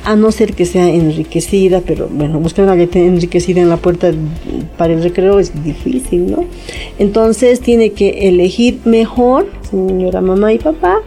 a 0.04 0.16
no 0.16 0.32
ser 0.32 0.54
que 0.54 0.64
sea 0.64 0.88
enriquecida, 0.88 1.82
pero 1.84 2.08
bueno, 2.10 2.40
buscar 2.40 2.64
una 2.64 2.74
galleta 2.74 2.98
enriquecida 2.98 3.60
en 3.60 3.68
la 3.68 3.76
puerta 3.76 4.12
para 4.76 4.94
el 4.94 5.02
recreo 5.02 5.38
es 5.38 5.62
difícil, 5.62 6.30
¿no? 6.30 6.44
Entonces 6.98 7.60
tiene 7.60 7.90
que 7.90 8.28
elegir 8.28 8.80
mejor, 8.84 9.46
señora 9.70 10.20
mamá 10.20 10.52
y 10.52 10.58
papá, 10.58 11.00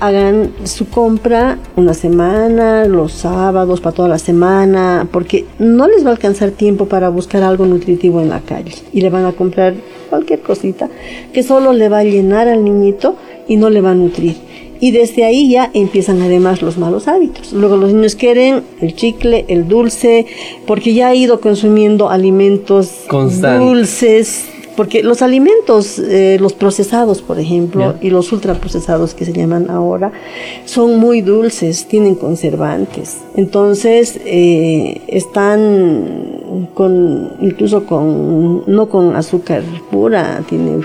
hagan 0.00 0.50
su 0.64 0.88
compra 0.88 1.58
una 1.76 1.92
semana, 1.92 2.86
los 2.86 3.12
sábados, 3.12 3.80
para 3.80 3.94
toda 3.94 4.08
la 4.08 4.18
semana, 4.18 5.06
porque 5.12 5.44
no 5.58 5.86
les 5.86 6.04
va 6.04 6.08
a 6.08 6.12
alcanzar 6.12 6.50
tiempo 6.52 6.86
para 6.86 7.10
buscar 7.10 7.42
algo 7.42 7.66
nutritivo 7.66 8.20
en 8.22 8.30
la 8.30 8.40
calle 8.40 8.74
y 8.92 9.02
le 9.02 9.10
van 9.10 9.26
a 9.26 9.32
comprar 9.32 9.74
cualquier 10.08 10.40
cosita 10.40 10.88
que 11.32 11.42
solo 11.42 11.72
le 11.74 11.88
va 11.88 11.98
a 11.98 12.04
llenar 12.04 12.48
al 12.48 12.64
niñito 12.64 13.16
y 13.46 13.56
no 13.56 13.68
le 13.68 13.82
va 13.82 13.90
a 13.90 13.94
nutrir. 13.94 14.49
Y 14.80 14.92
desde 14.92 15.24
ahí 15.24 15.50
ya 15.50 15.70
empiezan 15.74 16.22
además 16.22 16.62
los 16.62 16.78
malos 16.78 17.06
hábitos. 17.06 17.52
Luego 17.52 17.76
los 17.76 17.92
niños 17.92 18.14
quieren 18.14 18.62
el 18.80 18.94
chicle, 18.94 19.44
el 19.48 19.68
dulce, 19.68 20.26
porque 20.66 20.94
ya 20.94 21.08
ha 21.08 21.14
ido 21.14 21.40
consumiendo 21.40 22.08
alimentos 22.08 22.90
dulces, 23.10 24.46
porque 24.76 25.02
los 25.02 25.20
alimentos, 25.20 25.98
eh, 25.98 26.38
los 26.40 26.54
procesados, 26.54 27.20
por 27.20 27.38
ejemplo, 27.38 27.96
y 28.00 28.08
los 28.08 28.32
ultraprocesados 28.32 29.12
que 29.12 29.26
se 29.26 29.32
llaman 29.34 29.68
ahora, 29.68 30.10
son 30.64 30.98
muy 30.98 31.20
dulces, 31.20 31.86
tienen 31.86 32.14
conservantes. 32.14 33.18
Entonces, 33.36 34.18
eh, 34.24 35.02
están 35.08 36.68
con, 36.72 37.32
incluso 37.42 37.84
con, 37.84 38.64
no 38.66 38.88
con 38.88 39.16
azúcar 39.16 39.62
pura, 39.90 40.42
tienen 40.48 40.82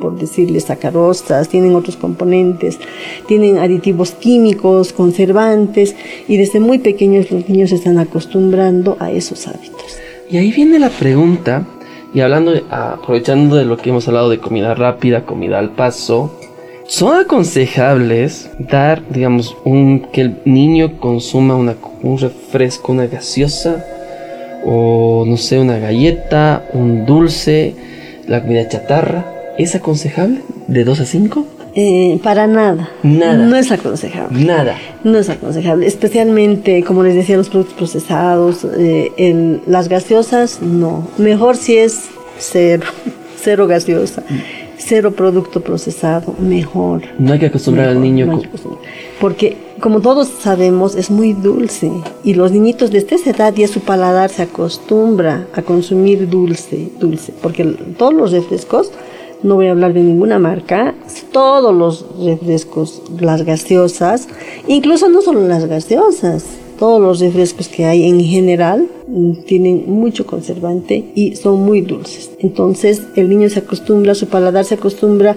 por 0.00 0.18
decirles 0.18 0.64
sacarosas, 0.64 1.48
tienen 1.48 1.74
otros 1.74 1.96
componentes, 1.96 2.78
tienen 3.28 3.58
aditivos 3.58 4.12
químicos, 4.12 4.92
conservantes, 4.92 5.94
y 6.26 6.36
desde 6.36 6.58
muy 6.58 6.78
pequeños 6.78 7.30
los 7.30 7.48
niños 7.48 7.70
se 7.70 7.76
están 7.76 7.98
acostumbrando 7.98 8.96
a 8.98 9.12
esos 9.12 9.46
hábitos. 9.46 9.98
Y 10.30 10.38
ahí 10.38 10.50
viene 10.50 10.78
la 10.78 10.90
pregunta, 10.90 11.66
y 12.12 12.20
hablando, 12.20 12.52
aprovechando 12.70 13.56
de 13.56 13.64
lo 13.64 13.76
que 13.76 13.90
hemos 13.90 14.08
hablado 14.08 14.30
de 14.30 14.38
comida 14.38 14.74
rápida, 14.74 15.24
comida 15.24 15.58
al 15.58 15.70
paso, 15.70 16.32
¿son 16.86 17.16
aconsejables 17.16 18.50
dar, 18.58 19.02
digamos, 19.10 19.56
un, 19.64 20.06
que 20.12 20.22
el 20.22 20.36
niño 20.44 20.98
consuma 20.98 21.54
una, 21.54 21.76
un 22.02 22.18
refresco, 22.18 22.92
una 22.92 23.06
gaseosa, 23.06 23.84
o 24.64 25.24
no 25.26 25.36
sé, 25.36 25.58
una 25.58 25.78
galleta, 25.78 26.68
un 26.72 27.06
dulce, 27.06 27.74
la 28.26 28.40
comida 28.42 28.68
chatarra? 28.68 29.39
¿Es 29.58 29.74
aconsejable 29.74 30.42
de 30.68 30.84
2 30.84 31.00
a 31.00 31.04
5? 31.04 31.46
Eh, 31.74 32.18
para 32.22 32.46
nada. 32.46 32.90
Nada. 33.02 33.46
No 33.46 33.56
es 33.56 33.70
aconsejable. 33.70 34.44
Nada. 34.44 34.76
No 35.04 35.18
es 35.18 35.28
aconsejable. 35.28 35.86
Especialmente, 35.86 36.82
como 36.82 37.02
les 37.02 37.14
decía, 37.14 37.36
los 37.36 37.48
productos 37.48 37.76
procesados, 37.76 38.66
eh, 38.76 39.60
las 39.66 39.88
gaseosas, 39.88 40.62
no. 40.62 41.08
Mejor 41.18 41.56
si 41.56 41.76
es 41.76 42.06
cero, 42.38 42.86
cero 43.40 43.66
gaseosa, 43.68 44.24
cero 44.78 45.12
producto 45.12 45.60
procesado, 45.60 46.34
mejor. 46.40 47.02
No 47.18 47.32
hay 47.34 47.38
que 47.38 47.46
acostumbrar 47.46 47.90
al 47.90 48.00
niño. 48.00 48.40
porque, 49.20 49.56
como 49.80 50.00
todos 50.00 50.28
sabemos, 50.40 50.96
es 50.96 51.10
muy 51.10 51.34
dulce. 51.34 51.92
Y 52.24 52.34
los 52.34 52.50
niñitos 52.50 52.90
desde 52.90 53.14
esa 53.14 53.30
edad 53.30 53.54
ya 53.54 53.68
su 53.68 53.80
paladar 53.80 54.30
se 54.30 54.42
acostumbra 54.42 55.46
a 55.54 55.62
consumir 55.62 56.28
dulce, 56.28 56.88
dulce. 56.98 57.32
Porque 57.40 57.64
todos 57.96 58.12
los 58.12 58.32
refrescos 58.32 58.90
no 59.42 59.56
voy 59.56 59.66
a 59.66 59.72
hablar 59.72 59.92
de 59.92 60.02
ninguna 60.02 60.38
marca, 60.38 60.94
todos 61.32 61.74
los 61.74 62.06
refrescos, 62.24 63.02
las 63.18 63.42
gaseosas, 63.44 64.28
incluso 64.66 65.08
no 65.08 65.22
solo 65.22 65.46
las 65.46 65.66
gaseosas, 65.66 66.44
todos 66.78 67.00
los 67.00 67.20
refrescos 67.20 67.68
que 67.68 67.84
hay 67.84 68.08
en 68.08 68.20
general 68.20 68.88
tienen 69.46 69.84
mucho 69.86 70.26
conservante 70.26 71.12
y 71.14 71.36
son 71.36 71.60
muy 71.60 71.82
dulces. 71.82 72.30
Entonces 72.38 73.02
el 73.16 73.28
niño 73.28 73.48
se 73.50 73.60
acostumbra, 73.60 74.14
su 74.14 74.28
paladar 74.28 74.64
se 74.64 74.76
acostumbra 74.76 75.36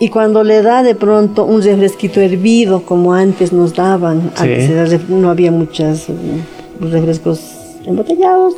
y 0.00 0.08
cuando 0.08 0.44
le 0.44 0.60
da 0.60 0.82
de 0.82 0.94
pronto 0.94 1.44
un 1.44 1.62
refresquito 1.62 2.20
hervido 2.20 2.82
como 2.82 3.14
antes 3.14 3.52
nos 3.52 3.74
daban, 3.74 4.32
antes 4.36 5.08
no 5.08 5.30
había 5.30 5.50
muchos 5.50 6.08
mm, 6.08 6.90
refrescos 6.90 7.40
embotellados, 7.86 8.54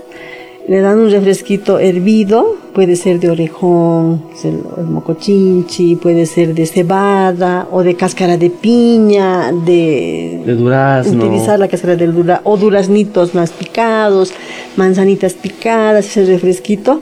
le 0.69 0.81
dan 0.81 0.99
un 0.99 1.11
refresquito 1.11 1.79
hervido, 1.79 2.57
puede 2.75 2.97
ser 2.97 3.21
de 3.21 3.31
orejón, 3.31 4.23
el, 4.43 4.85
mocochinchi, 4.85 5.97
puede 5.97 6.27
ser 6.27 6.55
de 6.55 6.67
cebada 6.67 7.69
o 7.71 7.83
de 7.83 7.95
cáscara 7.95 8.37
de 8.37 8.51
piña, 8.51 9.53
de, 9.53 10.43
de 10.45 10.55
durazno. 10.55 11.25
Utilizar 11.25 11.59
la 11.59 11.69
cáscara 11.69 11.95
del 11.95 12.13
durazno 12.13 12.51
o 12.51 12.57
duraznitos 12.57 13.35
más 13.35 13.51
picados, 13.51 14.33
manzanitas 14.77 15.35
picadas, 15.35 16.07
ese 16.07 16.27
refresquito. 16.27 17.01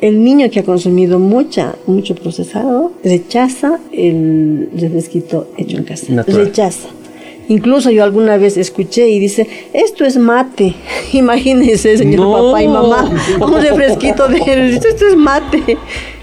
El 0.00 0.22
niño 0.22 0.48
que 0.50 0.60
ha 0.60 0.64
consumido 0.64 1.18
mucha, 1.18 1.74
mucho 1.86 2.14
procesado 2.14 2.92
rechaza 3.02 3.80
el 3.90 4.68
refresquito 4.76 5.48
hecho 5.56 5.76
en 5.76 5.84
casa. 5.84 6.06
Rechaza 6.24 6.88
Incluso 7.48 7.90
yo 7.90 8.04
alguna 8.04 8.36
vez 8.36 8.56
escuché 8.56 9.08
y 9.08 9.18
dice, 9.18 9.48
esto 9.72 10.04
es 10.04 10.16
mate. 10.16 10.74
Imagínense, 11.12 11.96
señor 11.96 12.32
papá 12.32 12.62
y 12.62 12.68
mamá, 12.68 13.10
un 13.40 13.60
refresquito 13.60 14.28
de 14.28 14.38
él. 14.38 14.74
Esto 14.74 15.06
es 15.06 15.16
mate. 15.16 15.78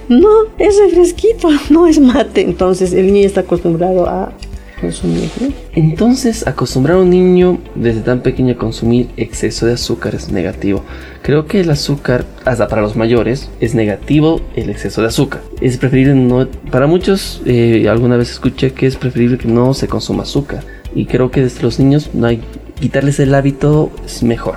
No, 0.08 0.30
es 0.60 0.78
refresquito, 0.80 1.50
no 1.70 1.88
es 1.88 2.00
mate. 2.00 2.42
Entonces 2.42 2.94
el 2.94 3.12
niño 3.12 3.26
está 3.26 3.42
acostumbrado 3.42 4.08
a 4.08 4.32
consumir. 4.80 5.30
Entonces, 5.74 6.46
acostumbrar 6.46 6.98
a 6.98 7.00
un 7.00 7.10
niño 7.10 7.60
desde 7.76 8.02
tan 8.02 8.22
pequeño 8.22 8.54
a 8.54 8.58
consumir 8.58 9.10
exceso 9.18 9.66
de 9.66 9.74
azúcar 9.74 10.16
es 10.16 10.32
negativo. 10.32 10.84
Creo 11.22 11.48
que 11.48 11.62
el 11.62 11.70
azúcar, 11.72 12.26
hasta 12.44 12.68
para 12.68 12.82
los 12.82 12.96
mayores, 12.96 13.50
es 13.60 13.74
negativo 13.74 14.42
el 14.56 14.70
exceso 14.70 15.02
de 15.02 15.08
azúcar. 15.08 15.42
Es 15.62 15.78
preferible 15.78 16.14
no. 16.14 16.48
Para 16.72 16.88
muchos, 16.88 17.42
eh, 17.46 17.88
alguna 17.90 18.18
vez 18.18 18.32
escuché 18.32 18.74
que 18.74 18.86
es 18.86 18.96
preferible 18.96 19.38
que 19.38 19.48
no 19.48 19.74
se 19.74 19.88
consuma 19.88 20.24
azúcar. 20.24 20.75
Y 20.96 21.06
creo 21.06 21.30
que 21.30 21.42
desde 21.42 21.62
los 21.62 21.78
niños 21.78 22.10
hay 22.24 22.42
quitarles 22.80 23.20
el 23.20 23.36
hábito 23.36 23.92
es 24.06 24.24
mejor. 24.24 24.56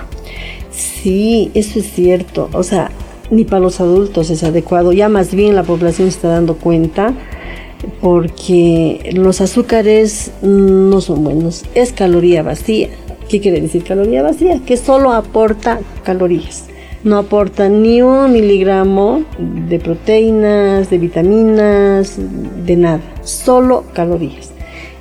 Sí, 0.70 1.50
eso 1.54 1.80
es 1.80 1.92
cierto. 1.92 2.48
O 2.52 2.62
sea, 2.62 2.90
ni 3.30 3.44
para 3.44 3.60
los 3.60 3.80
adultos 3.80 4.30
es 4.30 4.44
adecuado. 4.44 4.92
Ya 4.92 5.08
más 5.08 5.34
bien 5.34 5.54
la 5.54 5.64
población 5.64 6.08
se 6.10 6.16
está 6.16 6.28
dando 6.28 6.56
cuenta 6.56 7.12
porque 8.00 9.10
los 9.14 9.40
azúcares 9.40 10.30
no 10.42 11.00
son 11.00 11.24
buenos. 11.24 11.64
Es 11.74 11.92
caloría 11.92 12.42
vacía. 12.42 12.88
¿Qué 13.28 13.40
quiere 13.40 13.60
decir 13.60 13.84
caloría 13.84 14.22
vacía? 14.22 14.60
Que 14.64 14.76
solo 14.76 15.12
aporta 15.12 15.80
calorías. 16.04 16.64
No 17.04 17.18
aporta 17.18 17.68
ni 17.68 18.02
un 18.02 18.32
miligramo 18.32 19.22
de 19.38 19.78
proteínas, 19.78 20.90
de 20.90 20.98
vitaminas, 20.98 22.16
de 22.64 22.76
nada. 22.76 23.00
Solo 23.22 23.84
calorías. 23.92 24.47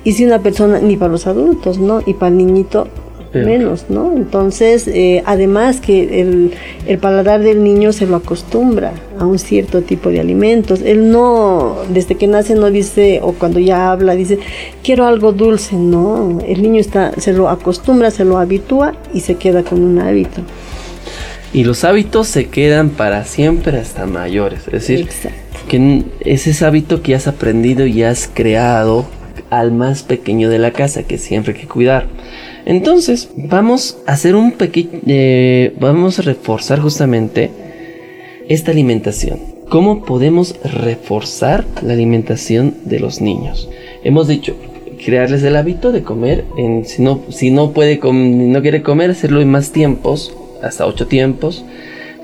Y 0.08 0.14
si 0.14 0.24
una 0.24 0.38
persona, 0.38 0.80
ni 0.80 0.96
para 0.96 1.12
los 1.12 1.26
adultos, 1.26 1.76
¿no? 1.78 2.00
Y 2.06 2.14
para 2.14 2.30
el 2.30 2.38
niñito, 2.38 2.88
menos, 3.34 3.90
¿no? 3.90 4.16
Entonces, 4.16 4.88
eh, 4.88 5.22
además 5.26 5.82
que 5.82 6.22
el, 6.22 6.54
el, 6.86 6.96
paladar 6.96 7.42
del 7.42 7.62
niño 7.62 7.92
se 7.92 8.06
lo 8.06 8.16
acostumbra 8.16 8.94
a 9.18 9.26
un 9.26 9.38
cierto 9.38 9.82
tipo 9.82 10.08
de 10.08 10.18
alimentos. 10.18 10.80
Él 10.80 11.10
no, 11.10 11.76
desde 11.90 12.14
que 12.14 12.26
nace 12.26 12.54
no 12.54 12.70
dice, 12.70 13.20
o 13.22 13.34
cuando 13.34 13.58
ya 13.60 13.92
habla, 13.92 14.14
dice, 14.14 14.38
quiero 14.82 15.04
algo 15.04 15.32
dulce, 15.32 15.76
no. 15.76 16.38
El 16.48 16.62
niño 16.62 16.80
está, 16.80 17.12
se 17.20 17.34
lo 17.34 17.50
acostumbra, 17.50 18.10
se 18.10 18.24
lo 18.24 18.38
habitúa 18.38 18.94
y 19.12 19.20
se 19.20 19.34
queda 19.34 19.62
con 19.62 19.82
un 19.82 19.98
hábito. 19.98 20.40
Y 21.52 21.64
los 21.64 21.84
hábitos 21.84 22.28
se 22.28 22.46
quedan 22.46 22.88
para 22.88 23.26
siempre 23.26 23.78
hasta 23.78 24.06
mayores. 24.06 24.60
Es 24.68 24.72
decir, 24.72 25.06
que 25.68 26.04
es 26.20 26.46
ese 26.46 26.64
hábito 26.64 27.02
que 27.02 27.14
has 27.14 27.28
aprendido 27.28 27.84
y 27.84 28.04
has 28.04 28.30
creado 28.32 29.17
al 29.50 29.72
más 29.72 30.02
pequeño 30.02 30.50
de 30.50 30.58
la 30.58 30.72
casa, 30.72 31.04
que 31.04 31.18
siempre 31.18 31.54
hay 31.54 31.60
que 31.60 31.66
cuidar. 31.66 32.06
Entonces, 32.66 33.30
vamos 33.36 33.98
a 34.06 34.12
hacer 34.12 34.36
un 34.36 34.52
pequeño. 34.52 34.90
Eh, 35.06 35.74
vamos 35.80 36.18
a 36.18 36.22
reforzar 36.22 36.80
justamente 36.80 37.50
esta 38.48 38.70
alimentación. 38.70 39.40
¿Cómo 39.68 40.04
podemos 40.04 40.56
reforzar 40.62 41.64
la 41.82 41.92
alimentación 41.92 42.74
de 42.84 43.00
los 43.00 43.20
niños? 43.20 43.68
Hemos 44.02 44.28
dicho, 44.28 44.54
crearles 45.04 45.42
el 45.42 45.56
hábito 45.56 45.92
de 45.92 46.02
comer. 46.02 46.44
En, 46.56 46.84
si, 46.84 47.02
no, 47.02 47.22
si 47.30 47.50
no 47.50 47.72
puede 47.72 48.00
no 48.02 48.62
quiere 48.62 48.82
comer, 48.82 49.10
hacerlo 49.10 49.40
en 49.40 49.50
más 49.50 49.72
tiempos, 49.72 50.34
hasta 50.62 50.86
ocho 50.86 51.06
tiempos. 51.06 51.64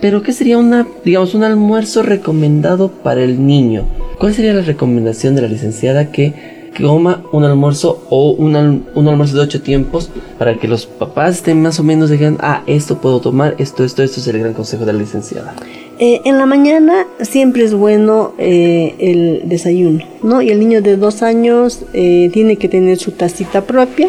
Pero 0.00 0.22
¿qué 0.22 0.32
sería 0.32 0.58
una, 0.58 0.86
digamos, 1.04 1.34
un 1.34 1.44
almuerzo 1.44 2.02
recomendado 2.02 2.90
para 2.90 3.22
el 3.22 3.46
niño? 3.46 3.84
¿Cuál 4.18 4.34
sería 4.34 4.52
la 4.52 4.62
recomendación 4.62 5.34
de 5.34 5.42
la 5.42 5.48
licenciada 5.48 6.10
que 6.10 6.53
coma 6.80 7.22
un 7.32 7.44
almuerzo 7.44 8.02
o 8.10 8.30
un, 8.32 8.56
almuerzo 8.56 9.36
de 9.36 9.42
ocho 9.42 9.62
tiempos 9.62 10.10
para 10.38 10.56
que 10.56 10.68
los 10.68 10.86
papás 10.86 11.36
estén 11.36 11.62
más 11.62 11.78
o 11.80 11.84
menos 11.84 12.10
digan, 12.10 12.36
ah, 12.40 12.62
esto 12.66 12.98
puedo 12.98 13.20
tomar, 13.20 13.54
esto, 13.58 13.84
esto, 13.84 14.02
esto 14.02 14.20
es 14.20 14.26
el 14.26 14.38
gran 14.38 14.54
consejo 14.54 14.84
de 14.84 14.92
la 14.92 14.98
licenciada. 14.98 15.54
Eh, 15.98 16.22
en 16.24 16.38
la 16.38 16.46
mañana 16.46 17.06
siempre 17.20 17.62
es 17.62 17.72
bueno 17.72 18.32
eh, 18.38 18.96
el 18.98 19.48
desayuno, 19.48 20.04
¿no? 20.22 20.42
Y 20.42 20.50
el 20.50 20.58
niño 20.58 20.82
de 20.82 20.96
dos 20.96 21.22
años 21.22 21.82
eh, 21.92 22.30
tiene 22.32 22.56
que 22.56 22.68
tener 22.68 22.98
su 22.98 23.12
tacita 23.12 23.62
propia, 23.62 24.08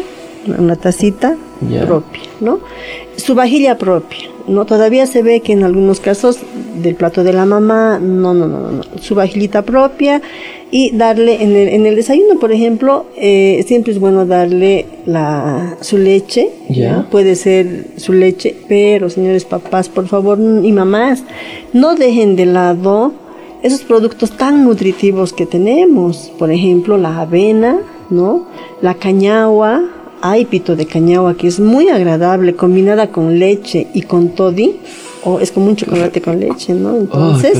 una 0.58 0.74
tacita 0.74 1.36
propia, 1.86 2.22
¿no? 2.40 2.58
Su 3.16 3.36
vajilla 3.36 3.78
propia, 3.78 4.18
¿no? 4.48 4.64
Todavía 4.66 5.06
se 5.06 5.22
ve 5.22 5.40
que 5.40 5.52
en 5.52 5.62
algunos 5.62 6.00
casos 6.00 6.38
del 6.82 6.96
plato 6.96 7.22
de 7.22 7.32
la 7.32 7.46
mamá, 7.46 8.00
no, 8.00 8.34
no, 8.34 8.48
no, 8.48 8.72
no, 8.72 8.82
su 9.00 9.14
vajillita 9.14 9.62
propia 9.62 10.20
y 10.70 10.90
darle 10.96 11.42
en 11.42 11.54
el, 11.54 11.68
en 11.68 11.86
el 11.86 11.96
desayuno, 11.96 12.40
por 12.40 12.52
ejemplo, 12.52 13.06
eh, 13.16 13.64
siempre 13.66 13.92
es 13.92 14.00
bueno 14.00 14.26
darle 14.26 14.86
la, 15.06 15.76
su 15.80 15.96
leche, 15.96 16.50
¿Ya? 16.68 17.06
puede 17.10 17.36
ser 17.36 17.86
su 17.96 18.12
leche, 18.12 18.56
pero 18.68 19.08
señores 19.08 19.44
papás, 19.44 19.88
por 19.88 20.08
favor, 20.08 20.38
y 20.40 20.72
mamás, 20.72 21.22
no 21.72 21.94
dejen 21.94 22.34
de 22.36 22.46
lado 22.46 23.12
esos 23.62 23.82
productos 23.82 24.32
tan 24.32 24.64
nutritivos 24.64 25.32
que 25.32 25.46
tenemos, 25.46 26.32
por 26.38 26.50
ejemplo, 26.50 26.98
la 26.98 27.20
avena, 27.20 27.78
¿no? 28.10 28.46
La 28.80 28.94
cañagua, 28.94 29.84
hay 30.20 30.44
pito 30.44 30.76
de 30.76 30.86
cañagua 30.86 31.36
que 31.36 31.46
es 31.46 31.60
muy 31.60 31.88
agradable 31.88 32.54
combinada 32.54 33.10
con 33.10 33.38
leche 33.38 33.86
y 33.94 34.02
con 34.02 34.30
toddy 34.30 34.76
o 35.24 35.40
es 35.40 35.50
como 35.50 35.66
un 35.66 35.76
chocolate 35.76 36.20
con 36.20 36.38
leche, 36.38 36.72
¿no? 36.74 36.96
Entonces, 36.96 37.58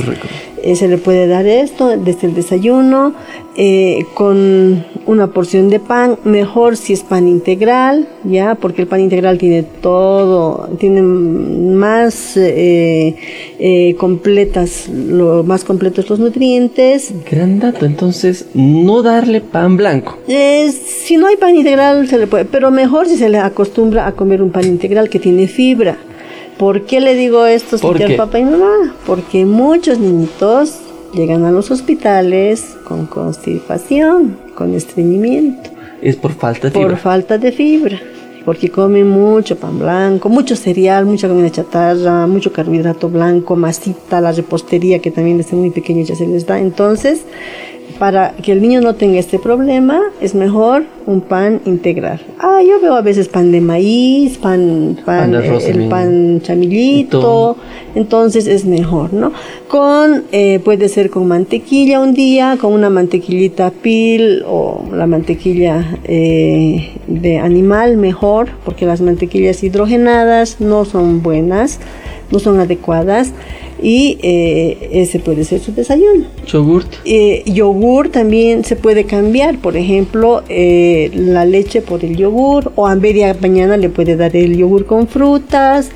eh, 0.63 0.75
se 0.75 0.87
le 0.87 0.97
puede 0.97 1.27
dar 1.27 1.45
esto 1.45 1.97
desde 1.97 2.27
el 2.27 2.33
desayuno, 2.33 3.13
eh, 3.55 4.05
con 4.13 4.85
una 5.05 5.27
porción 5.27 5.69
de 5.69 5.79
pan, 5.79 6.17
mejor 6.23 6.77
si 6.77 6.93
es 6.93 7.01
pan 7.01 7.27
integral, 7.27 8.07
¿ya? 8.23 8.55
Porque 8.55 8.81
el 8.81 8.87
pan 8.87 9.01
integral 9.01 9.37
tiene 9.37 9.63
todo, 9.63 10.69
tiene 10.79 11.01
más 11.01 12.33
eh, 12.37 13.95
completas, 13.99 14.87
lo 14.89 15.43
más 15.43 15.63
completos 15.63 16.09
los 16.09 16.19
nutrientes. 16.19 17.13
Gran 17.29 17.59
dato, 17.59 17.85
entonces, 17.85 18.47
no 18.53 19.01
darle 19.01 19.41
pan 19.41 19.77
blanco. 19.77 20.17
si 20.27 21.17
no 21.17 21.27
hay 21.27 21.37
pan 21.37 21.55
integral, 21.55 22.07
se 22.07 22.17
le 22.17 22.27
puede, 22.27 22.45
pero 22.45 22.71
mejor 22.71 23.07
si 23.07 23.17
se 23.17 23.29
le 23.29 23.37
acostumbra 23.37 24.07
a 24.07 24.11
comer 24.11 24.41
un 24.41 24.51
pan 24.51 24.65
integral 24.65 25.09
que 25.09 25.19
tiene 25.19 25.47
fibra. 25.47 25.97
¿Por 26.57 26.85
qué 26.85 26.99
le 26.99 27.13
digo 27.15 27.45
esto, 27.45 27.77
señor 27.77 28.15
papá 28.15 28.39
y 28.39 28.43
mamá? 28.43 28.95
Porque 29.05 29.45
muchos 29.45 29.99
niñitos 29.99 30.79
llegan 31.13 31.45
a 31.45 31.51
los 31.51 31.69
hospitales 31.69 32.75
con 32.83 33.05
constipación, 33.05 34.37
con 34.55 34.73
estreñimiento. 34.73 35.69
Es 36.01 36.15
por 36.15 36.33
falta 36.33 36.67
de 36.67 36.71
fibra. 36.71 36.87
Por 36.89 36.97
falta 36.97 37.37
de 37.37 37.51
fibra. 37.51 37.99
Porque 38.43 38.69
comen 38.69 39.09
mucho 39.09 39.57
pan 39.57 39.77
blanco, 39.77 40.29
mucho 40.29 40.55
cereal, 40.55 41.05
mucha 41.05 41.27
comida 41.27 41.51
chatarra, 41.51 42.25
mucho 42.27 42.53
carbohidrato 42.53 43.09
blanco, 43.09 43.55
masita, 43.55 44.21
la 44.21 44.31
repostería 44.31 44.99
que 44.99 45.11
también 45.11 45.37
desde 45.37 45.57
muy 45.57 45.69
pequeño 45.69 46.03
ya 46.05 46.15
se 46.15 46.25
les 46.25 46.45
da. 46.45 46.57
Entonces, 46.57 47.21
para 47.99 48.33
que 48.43 48.51
el 48.51 48.61
niño 48.61 48.81
no 48.81 48.95
tenga 48.95 49.19
este 49.19 49.39
problema, 49.39 50.01
es 50.21 50.35
mejor 50.35 50.83
un 51.05 51.21
pan 51.21 51.61
integral. 51.65 52.19
Ah, 52.39 52.59
yo 52.67 52.79
veo 52.81 52.95
a 52.95 53.01
veces 53.01 53.27
pan 53.27 53.51
de 53.51 53.61
maíz, 53.61 54.37
pan, 54.37 54.97
pan, 55.05 55.33
el 55.33 55.87
pan 55.87 56.41
chamillito, 56.41 57.57
entonces 57.95 58.47
es 58.47 58.65
mejor, 58.65 59.13
¿no? 59.13 59.31
Con, 59.67 60.25
eh, 60.31 60.59
puede 60.59 60.89
ser 60.89 61.09
con 61.09 61.27
mantequilla 61.27 61.99
un 61.99 62.13
día, 62.13 62.57
con 62.59 62.73
una 62.73 62.89
mantequillita 62.89 63.71
pil 63.71 64.43
o 64.47 64.83
la 64.93 65.07
mantequilla 65.07 65.97
eh, 66.03 66.91
de 67.07 67.39
animal 67.39 67.97
mejor, 67.97 68.49
porque 68.65 68.85
las 68.85 69.01
mantequillas 69.01 69.63
hidrogenadas 69.63 70.61
no 70.61 70.85
son 70.85 71.23
buenas, 71.23 71.79
no 72.31 72.39
son 72.39 72.59
adecuadas 72.59 73.31
y 73.81 74.17
eh, 74.21 74.89
ese 74.93 75.19
puede 75.19 75.43
ser 75.43 75.59
su 75.59 75.73
desayuno. 75.73 76.25
Yogurt. 76.47 76.87
Eh, 77.05 77.43
yogur 77.45 78.09
también 78.09 78.63
se 78.63 78.75
puede 78.75 79.05
cambiar, 79.05 79.59
por 79.59 79.77
ejemplo, 79.77 80.43
eh, 80.49 81.11
la 81.13 81.45
leche 81.45 81.81
por 81.81 82.03
el 82.03 82.15
yogur 82.15 82.71
o 82.75 82.87
a 82.87 82.95
media 82.95 83.35
mañana 83.39 83.77
le 83.77 83.89
puede 83.89 84.15
dar 84.15 84.35
el 84.35 84.57
yogur 84.57 84.85
con 84.85 85.07
frutas 85.07 85.89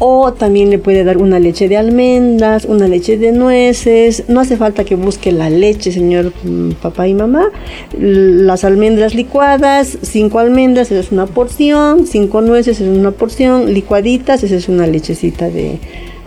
o 0.00 0.32
también 0.32 0.70
le 0.70 0.78
puede 0.78 1.04
dar 1.04 1.18
una 1.18 1.38
leche 1.38 1.68
de 1.68 1.76
almendras, 1.76 2.64
una 2.64 2.88
leche 2.88 3.18
de 3.18 3.32
nueces. 3.32 4.24
No 4.28 4.40
hace 4.40 4.56
falta 4.56 4.84
que 4.84 4.96
busque 4.96 5.30
la 5.30 5.50
leche, 5.50 5.92
señor 5.92 6.32
mm, 6.42 6.72
papá 6.82 7.06
y 7.06 7.14
mamá. 7.14 7.50
Las 7.98 8.64
almendras 8.64 9.14
licuadas, 9.14 9.98
cinco 10.02 10.38
almendras, 10.38 10.90
esa 10.90 11.00
es 11.00 11.12
una 11.12 11.26
porción, 11.26 12.06
cinco 12.06 12.40
nueces, 12.40 12.80
es 12.80 12.88
una 12.88 13.10
porción, 13.10 13.72
licuaditas, 13.72 14.42
esa 14.42 14.56
es 14.56 14.68
una 14.70 14.86
lechecita 14.86 15.50
de, 15.50 15.78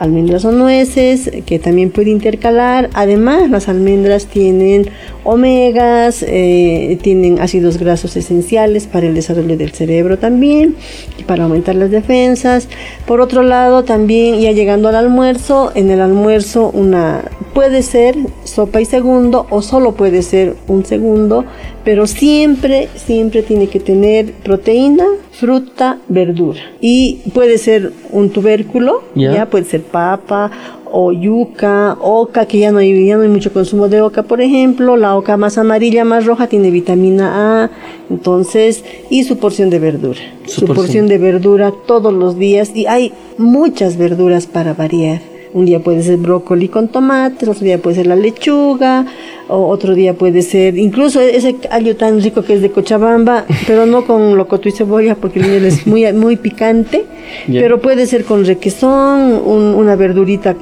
almendras 0.04 0.44
o 0.46 0.52
nueces 0.52 1.32
que 1.46 1.60
también 1.60 1.90
puede 1.90 2.12
intercalar. 2.12 2.90
Además, 2.94 3.50
las 3.50 3.70
almendras 3.70 4.26
tienen 4.26 4.90
omegas, 5.24 6.24
eh, 6.28 6.98
tienen 7.02 7.40
ácidos 7.40 7.78
grasos 7.78 8.18
esenciales 8.18 8.86
para 8.86 9.08
el 9.08 9.16
desarrollo 9.16 9.58
del 9.58 9.72
cerebro 9.72 10.20
también 10.20 10.76
y 11.18 11.24
para 11.24 11.46
aumentar 11.46 11.76
las 11.76 11.90
defensas. 11.90 12.68
Por 13.08 13.22
otro 13.22 13.44
lado, 13.44 13.84
también 13.84 14.40
ya 14.42 14.52
llegando 14.52 14.90
al 14.90 14.96
almuerzo, 14.96 15.72
en 15.74 15.90
el 15.90 16.02
almuerzo 16.02 16.70
una 16.74 17.24
puede 17.54 17.84
ser 17.84 18.16
sopa 18.44 18.82
y 18.82 18.86
segundo 18.86 19.46
o 19.50 19.62
solo 19.62 19.94
puede 19.94 20.24
ser 20.24 20.56
un 20.68 20.86
segundo, 20.86 21.46
pero 21.84 22.08
siempre, 22.08 22.88
siempre 22.96 23.44
tiene 23.44 23.68
que 23.68 23.80
tener 23.80 24.32
proteína, 24.34 25.06
fruta, 25.32 26.00
verdura. 26.08 26.60
Y 26.80 27.20
puede 27.34 27.58
ser 27.58 27.92
un 28.12 28.30
tubérculo, 28.30 29.04
Ya. 29.16 29.34
ya 29.34 29.46
puede 29.50 29.66
ser 29.66 29.82
papa 29.84 30.52
o 30.96 31.12
yuca, 31.12 31.98
oca, 32.00 32.46
que 32.46 32.60
ya 32.60 32.72
no, 32.72 32.78
hay, 32.78 33.08
ya 33.08 33.18
no 33.18 33.24
hay 33.24 33.28
mucho 33.30 33.52
consumo 33.52 33.88
de 33.90 34.02
oca, 34.02 34.22
por 34.24 34.42
ejemplo, 34.42 34.96
la 34.96 35.18
oca 35.18 35.38
más 35.38 35.58
amarilla, 35.58 36.06
más 36.06 36.26
roja, 36.28 36.46
tiene 36.48 36.70
vitamina 36.70 37.64
A, 37.64 37.72
entonces, 38.12 38.84
y 39.10 39.24
su 39.24 39.38
porción 39.40 39.72
de 39.72 39.80
verdura. 39.80 40.20
Su 40.46 40.62
Su, 40.62 40.66
porción. 40.68 40.76
porción 40.76 41.08
de 41.08 41.18
verdura 41.18 41.74
todos 41.88 42.14
los 42.14 42.38
días, 42.38 42.72
y 42.76 42.86
hay 42.86 43.12
muchas 43.40 43.98
verduras 43.98 44.46
para 44.46 44.76
variar. 44.76 45.22
Un 45.54 45.66
día 45.66 45.80
puede 45.80 46.02
ser 46.02 46.18
brócoli 46.18 46.68
con 46.68 46.88
tomate, 46.88 47.48
otro 47.48 47.64
día 47.64 47.78
puede 47.78 47.98
ser 47.98 48.08
la 48.08 48.16
lechuga, 48.16 49.06
o 49.48 49.68
otro 49.68 49.94
día 49.94 50.14
puede 50.16 50.42
ser 50.42 50.78
incluso 50.78 51.22
ese 51.22 51.56
allo 51.70 51.96
tan 51.96 52.22
rico 52.22 52.42
que 52.44 52.54
es 52.56 52.62
de 52.62 52.72
Cochabamba, 52.72 53.46
pero 53.68 53.86
no 53.86 54.04
con 54.06 54.36
locoto 54.36 54.68
y 54.68 54.72
cebolla 54.72 55.16
porque 55.16 55.40
el 55.40 55.48
miel 55.48 55.66
es 55.66 55.86
muy, 55.86 56.12
muy 56.14 56.38
picante, 56.38 57.06
pero 57.48 57.80
puede 57.80 58.08
ser 58.08 58.26
con 58.26 58.46
requesón, 58.46 59.40
un- 59.46 59.76
una 59.76 59.96
verdurita, 59.96 60.56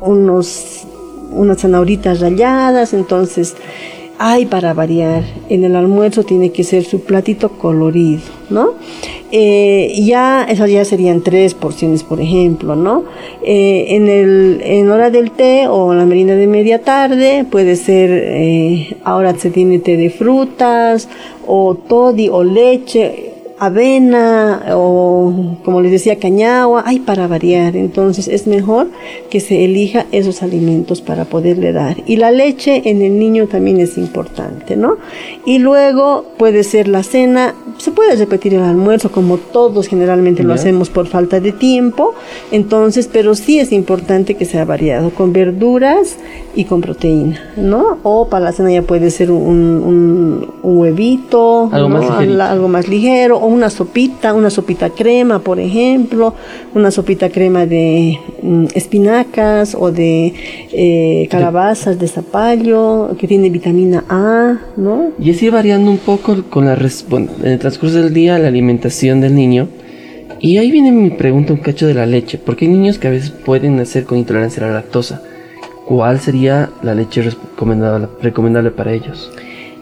unos, 0.00 0.84
unas 1.32 1.58
zanahoritas 1.60 2.20
ralladas, 2.20 2.92
entonces 2.94 3.54
hay 4.18 4.46
para 4.46 4.74
variar. 4.74 5.24
En 5.48 5.64
el 5.64 5.74
almuerzo 5.74 6.22
tiene 6.22 6.52
que 6.52 6.62
ser 6.62 6.84
su 6.84 7.00
platito 7.00 7.48
colorido, 7.50 8.22
¿no? 8.50 8.74
Eh, 9.32 9.92
ya, 10.04 10.44
esas 10.44 10.70
ya 10.70 10.84
serían 10.84 11.22
tres 11.22 11.54
porciones, 11.54 12.04
por 12.04 12.20
ejemplo, 12.20 12.76
¿no? 12.76 13.04
Eh, 13.42 13.86
en, 13.90 14.08
el, 14.08 14.60
en 14.62 14.90
hora 14.90 15.10
del 15.10 15.30
té 15.32 15.66
o 15.68 15.92
la 15.92 16.04
merienda 16.04 16.36
de 16.36 16.46
media 16.46 16.82
tarde 16.82 17.44
puede 17.50 17.76
ser, 17.76 18.10
eh, 18.12 18.96
ahora 19.02 19.36
se 19.36 19.50
tiene 19.50 19.80
té 19.80 19.96
de 19.96 20.10
frutas 20.10 21.08
o 21.46 21.74
toddy 21.74 22.28
o 22.28 22.44
leche 22.44 23.34
avena 23.58 24.62
o 24.74 25.56
como 25.64 25.80
les 25.80 25.92
decía 25.92 26.18
cañagua, 26.18 26.82
hay 26.86 27.00
para 27.00 27.26
variar, 27.26 27.76
entonces 27.76 28.28
es 28.28 28.46
mejor 28.46 28.88
que 29.30 29.40
se 29.40 29.64
elija 29.64 30.06
esos 30.12 30.42
alimentos 30.42 31.00
para 31.00 31.24
poderle 31.24 31.72
dar. 31.72 31.96
Y 32.06 32.16
la 32.16 32.30
leche 32.30 32.82
en 32.84 33.02
el 33.02 33.18
niño 33.18 33.46
también 33.46 33.80
es 33.80 33.96
importante, 33.96 34.76
¿no? 34.76 34.96
Y 35.46 35.58
luego 35.58 36.24
puede 36.36 36.64
ser 36.64 36.88
la 36.88 37.02
cena, 37.02 37.54
se 37.84 37.92
puede 37.92 38.16
repetir 38.16 38.54
el 38.54 38.62
almuerzo 38.62 39.10
como 39.12 39.36
todos 39.36 39.88
generalmente 39.88 40.42
lo 40.42 40.54
hacemos 40.54 40.88
por 40.90 41.06
falta 41.06 41.38
de 41.40 41.52
tiempo, 41.52 42.14
entonces, 42.50 43.08
pero 43.12 43.34
sí 43.34 43.58
es 43.58 43.72
importante 43.72 44.34
que 44.34 44.44
sea 44.46 44.64
variado 44.64 45.10
con 45.10 45.32
verduras 45.32 46.16
y 46.56 46.64
con 46.64 46.80
proteína, 46.80 47.38
¿no? 47.56 47.98
O 48.02 48.28
para 48.28 48.46
la 48.46 48.52
cena 48.52 48.70
ya 48.72 48.82
puede 48.82 49.10
ser 49.10 49.30
un, 49.30 49.42
un- 49.42 50.48
un 50.62 50.78
huevito, 50.78 51.68
Algo 51.72 51.88
más 51.90 52.02
¿no? 52.04 52.10
ligerito. 52.12 52.34
Al- 52.42 52.50
algo 52.54 52.68
más 52.68 52.88
ligero, 52.88 53.36
o 53.38 53.46
una 53.46 53.68
sopita, 53.70 54.32
una 54.34 54.50
sopita 54.50 54.90
crema, 54.90 55.40
por 55.40 55.60
ejemplo, 55.60 56.34
una 56.74 56.90
sopita 56.90 57.28
crema 57.28 57.66
de 57.66 58.18
mm, 58.42 58.66
espinacas 58.74 59.76
o 59.78 59.90
de 59.92 60.32
eh, 60.72 61.28
calabazas 61.30 61.98
de 61.98 62.08
zapallo, 62.08 63.14
que 63.18 63.26
tiene 63.28 63.50
vitamina 63.50 64.04
A, 64.08 64.58
¿no? 64.76 65.10
Y 65.18 65.30
así 65.32 65.50
variando 65.50 65.90
un 65.90 65.98
poco 65.98 66.36
con 66.50 66.64
la 66.66 66.74
bueno, 67.08 67.30
en 67.42 67.52
el 67.52 67.58
transcurso 67.74 68.04
del 68.04 68.14
día 68.14 68.38
la 68.38 68.46
alimentación 68.48 69.20
del 69.20 69.34
niño. 69.34 69.68
Y 70.38 70.58
ahí 70.58 70.70
viene 70.70 70.92
mi 70.92 71.10
pregunta 71.10 71.52
un 71.52 71.58
cacho 71.58 71.88
de 71.88 71.94
la 71.94 72.06
leche, 72.06 72.38
porque 72.38 72.66
hay 72.66 72.70
niños 72.70 72.98
que 72.98 73.08
a 73.08 73.10
veces 73.10 73.30
pueden 73.30 73.76
nacer 73.76 74.04
con 74.04 74.16
intolerancia 74.16 74.64
a 74.64 74.68
la 74.68 74.74
lactosa. 74.74 75.22
¿Cuál 75.84 76.20
sería 76.20 76.70
la 76.82 76.94
leche 76.94 77.22
recomendable, 77.22 78.06
recomendable 78.22 78.70
para 78.70 78.92
ellos? 78.92 79.32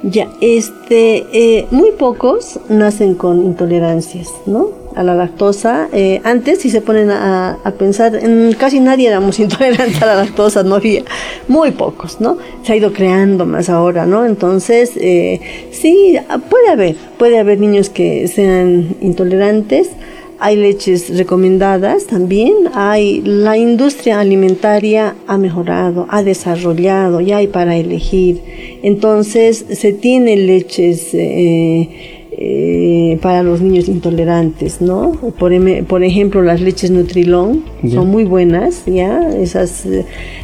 Ya, 0.02 0.30
este, 0.40 1.26
eh, 1.32 1.66
muy 1.70 1.90
pocos 1.98 2.58
nacen 2.70 3.14
con 3.14 3.44
intolerancias, 3.44 4.28
¿no? 4.46 4.70
A 4.94 5.02
la 5.02 5.14
lactosa. 5.14 5.88
Eh, 5.92 6.20
antes, 6.24 6.60
si 6.60 6.70
se 6.70 6.80
ponen 6.80 7.10
a, 7.10 7.58
a 7.64 7.70
pensar, 7.72 8.14
en 8.14 8.54
casi 8.58 8.80
nadie 8.80 9.08
éramos 9.08 9.38
intolerantes 9.40 10.02
a 10.02 10.06
la 10.06 10.14
lactosa, 10.16 10.62
no 10.62 10.76
había, 10.76 11.02
muy 11.48 11.70
pocos, 11.72 12.20
¿no? 12.20 12.38
Se 12.62 12.72
ha 12.72 12.76
ido 12.76 12.92
creando 12.92 13.46
más 13.46 13.68
ahora, 13.68 14.06
¿no? 14.06 14.24
Entonces, 14.24 14.92
eh, 14.96 15.40
sí, 15.70 16.16
puede 16.50 16.68
haber, 16.68 16.96
puede 17.18 17.38
haber 17.38 17.60
niños 17.60 17.90
que 17.90 18.28
sean 18.28 18.96
intolerantes. 19.00 19.90
Hay 20.38 20.56
leches 20.56 21.16
recomendadas 21.16 22.06
también, 22.06 22.52
hay 22.74 23.22
la 23.22 23.56
industria 23.56 24.18
alimentaria 24.18 25.14
ha 25.28 25.38
mejorado, 25.38 26.06
ha 26.10 26.24
desarrollado, 26.24 27.20
ya 27.20 27.36
hay 27.36 27.46
para 27.46 27.76
elegir. 27.76 28.40
Entonces 28.82 29.64
se 29.70 29.92
tienen 29.92 30.48
leches 30.48 31.10
eh, 31.14 32.21
eh, 32.44 33.18
para 33.22 33.44
los 33.44 33.60
niños 33.60 33.86
intolerantes, 33.86 34.80
¿no? 34.80 35.12
Por, 35.38 35.52
em- 35.52 35.84
por 35.84 36.02
ejemplo, 36.02 36.42
las 36.42 36.60
leches 36.60 36.90
Nutrilón 36.90 37.62
son 37.88 38.08
muy 38.08 38.24
buenas, 38.24 38.84
¿ya? 38.84 39.28
Esas 39.30 39.86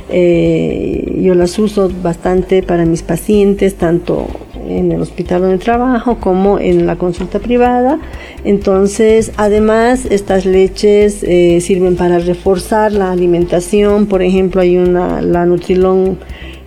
eh, 0.08 1.18
yo 1.20 1.34
las 1.34 1.58
uso 1.58 1.90
bastante 2.00 2.62
para 2.62 2.84
mis 2.84 3.02
pacientes, 3.02 3.74
tanto 3.74 4.28
en 4.68 4.92
el 4.92 5.00
hospital 5.00 5.40
donde 5.40 5.58
trabajo 5.58 6.18
como 6.20 6.60
en 6.60 6.86
la 6.86 6.94
consulta 6.94 7.40
privada. 7.40 7.98
Entonces, 8.44 9.32
además, 9.36 10.06
estas 10.08 10.46
leches 10.46 11.24
eh, 11.24 11.60
sirven 11.60 11.96
para 11.96 12.20
reforzar 12.20 12.92
la 12.92 13.10
alimentación. 13.10 14.06
Por 14.06 14.22
ejemplo, 14.22 14.60
hay 14.60 14.76
una, 14.76 15.20
la 15.20 15.46
Nutrilón 15.46 16.18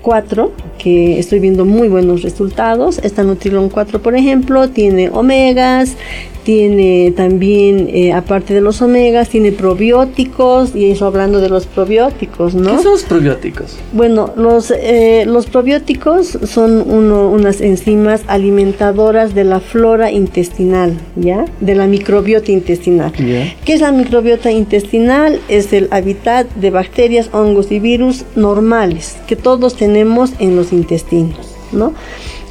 4, 0.02 0.52
que 0.82 1.20
estoy 1.20 1.40
viendo 1.40 1.64
muy 1.66 1.88
buenos 1.90 2.24
resultados. 2.24 3.00
Esta 3.04 3.24
Nutrilón 3.24 3.70
4, 3.70 4.02
por 4.02 4.16
ejemplo, 4.16 4.70
tiene 4.70 5.10
omegas, 5.10 5.96
tiene 6.44 7.14
también, 7.16 7.88
eh, 7.94 8.14
aparte 8.14 8.56
de 8.56 8.62
los 8.62 8.82
omegas, 8.82 9.30
tiene 9.30 9.52
probióticos, 9.52 10.76
y 10.76 10.90
eso 10.90 11.06
hablando 11.06 11.40
de 11.40 11.50
los 11.50 11.68
probióticos, 11.68 12.56
¿no? 12.56 12.78
¿Qué 12.78 12.82
son 12.84 12.92
los 12.94 13.04
probióticos? 13.04 13.78
Bueno, 13.94 14.32
los, 14.36 14.72
eh, 14.72 15.26
los 15.28 15.46
probióticos 15.46 16.40
son 16.46 16.82
uno- 16.90 17.30
unas 17.30 17.62
enzimas 17.62 18.24
alimentadoras 18.26 19.36
de 19.36 19.44
la 19.44 19.60
flora 19.60 20.12
intestinal, 20.12 20.98
¿ya? 21.16 21.46
De 21.60 21.76
la 21.76 21.86
microbiota 21.86 22.52
intestinal. 22.52 23.12
¿Qué 23.14 23.74
es 23.74 23.82
la 23.82 23.92
microbiota 23.92 24.52
intestinal? 24.52 25.40
Es 25.48 25.74
el 25.74 25.90
hábitat 25.92 26.48
de 26.56 26.72
bacterias, 26.72 27.30
hongos 27.34 27.72
y 27.72 27.78
virus 27.80 28.26
normales 28.36 29.16
que 29.28 29.36
todos 29.36 29.76
tenemos 29.76 30.32
en 30.40 30.56
los 30.56 30.71
intestinos, 30.72 31.56
¿no? 31.72 31.94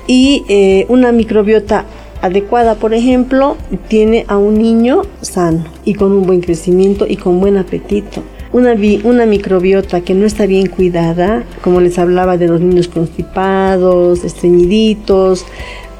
Y 0.06 0.44
eh, 0.48 0.86
una 0.88 1.12
microbiota 1.12 1.84
adecuada, 2.22 2.74
por 2.74 2.94
ejemplo, 2.94 3.56
tiene 3.88 4.24
a 4.28 4.36
un 4.36 4.58
niño 4.58 5.02
sano 5.20 5.64
y 5.84 5.94
con 5.94 6.12
un 6.12 6.26
buen 6.26 6.40
crecimiento 6.40 7.06
y 7.08 7.16
con 7.16 7.40
buen 7.40 7.56
apetito. 7.56 8.22
Una, 8.52 8.74
una 9.04 9.26
microbiota 9.26 10.00
que 10.00 10.14
no 10.14 10.26
está 10.26 10.46
bien 10.46 10.66
cuidada, 10.66 11.44
como 11.62 11.80
les 11.80 11.98
hablaba 11.98 12.36
de 12.36 12.48
los 12.48 12.60
niños 12.60 12.88
constipados, 12.88 14.24
estreñiditos, 14.24 15.46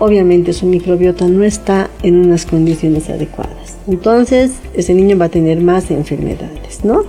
obviamente 0.01 0.53
su 0.53 0.67
microbiota 0.67 1.29
no 1.29 1.45
está 1.45 1.91
en 2.03 2.17
unas 2.17 2.47
condiciones 2.47 3.09
adecuadas. 3.09 3.77
Entonces, 3.87 4.53
ese 4.75 4.95
niño 4.95 5.17
va 5.17 5.27
a 5.27 5.29
tener 5.29 5.61
más 5.61 5.91
enfermedades, 5.91 6.85
¿no? 6.85 7.05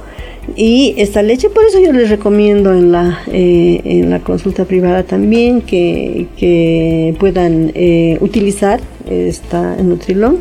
Y 0.56 0.96
esta 0.98 1.22
leche, 1.22 1.50
por 1.50 1.64
eso 1.66 1.80
yo 1.80 1.94
les 1.94 2.10
recomiendo 2.10 2.74
en 2.74 2.92
la, 2.92 3.20
eh, 3.32 3.80
en 3.86 4.10
la 4.10 4.20
consulta 4.20 4.66
privada 4.66 5.04
también 5.04 5.62
que, 5.62 6.28
que 6.36 7.16
puedan 7.20 7.72
eh, 7.76 8.18
utilizar 8.22 8.80
esta 9.10 9.76
Nutrilón. 9.78 10.40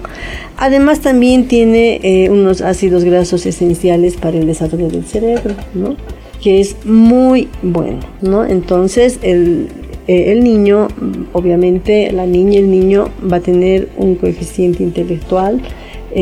Además 0.57 1.01
también 1.01 1.49
tiene 1.49 2.01
eh, 2.03 2.31
unos 2.31 2.61
ácidos 2.61 3.05
grasos 3.05 3.45
esenciales 3.47 4.17
para 4.17 4.39
el 4.39 4.47
desarrollo 4.47 4.89
del 4.89 5.05
cerebro, 5.05 5.55
¿no? 5.75 5.97
Que 6.43 6.61
es 6.61 6.77
muy 6.87 7.49
bueno, 7.63 8.01
¿no? 8.23 8.47
Entonces 8.47 9.19
el, 9.23 9.69
el 10.07 10.43
niño, 10.43 10.89
obviamente 11.35 12.11
la 12.11 12.27
niña, 12.27 12.59
el 12.59 12.71
niño 12.71 13.11
va 13.31 13.37
a 13.37 13.41
tener 13.41 13.91
un 13.97 14.15
coeficiente 14.15 14.83
intelectual 14.83 15.61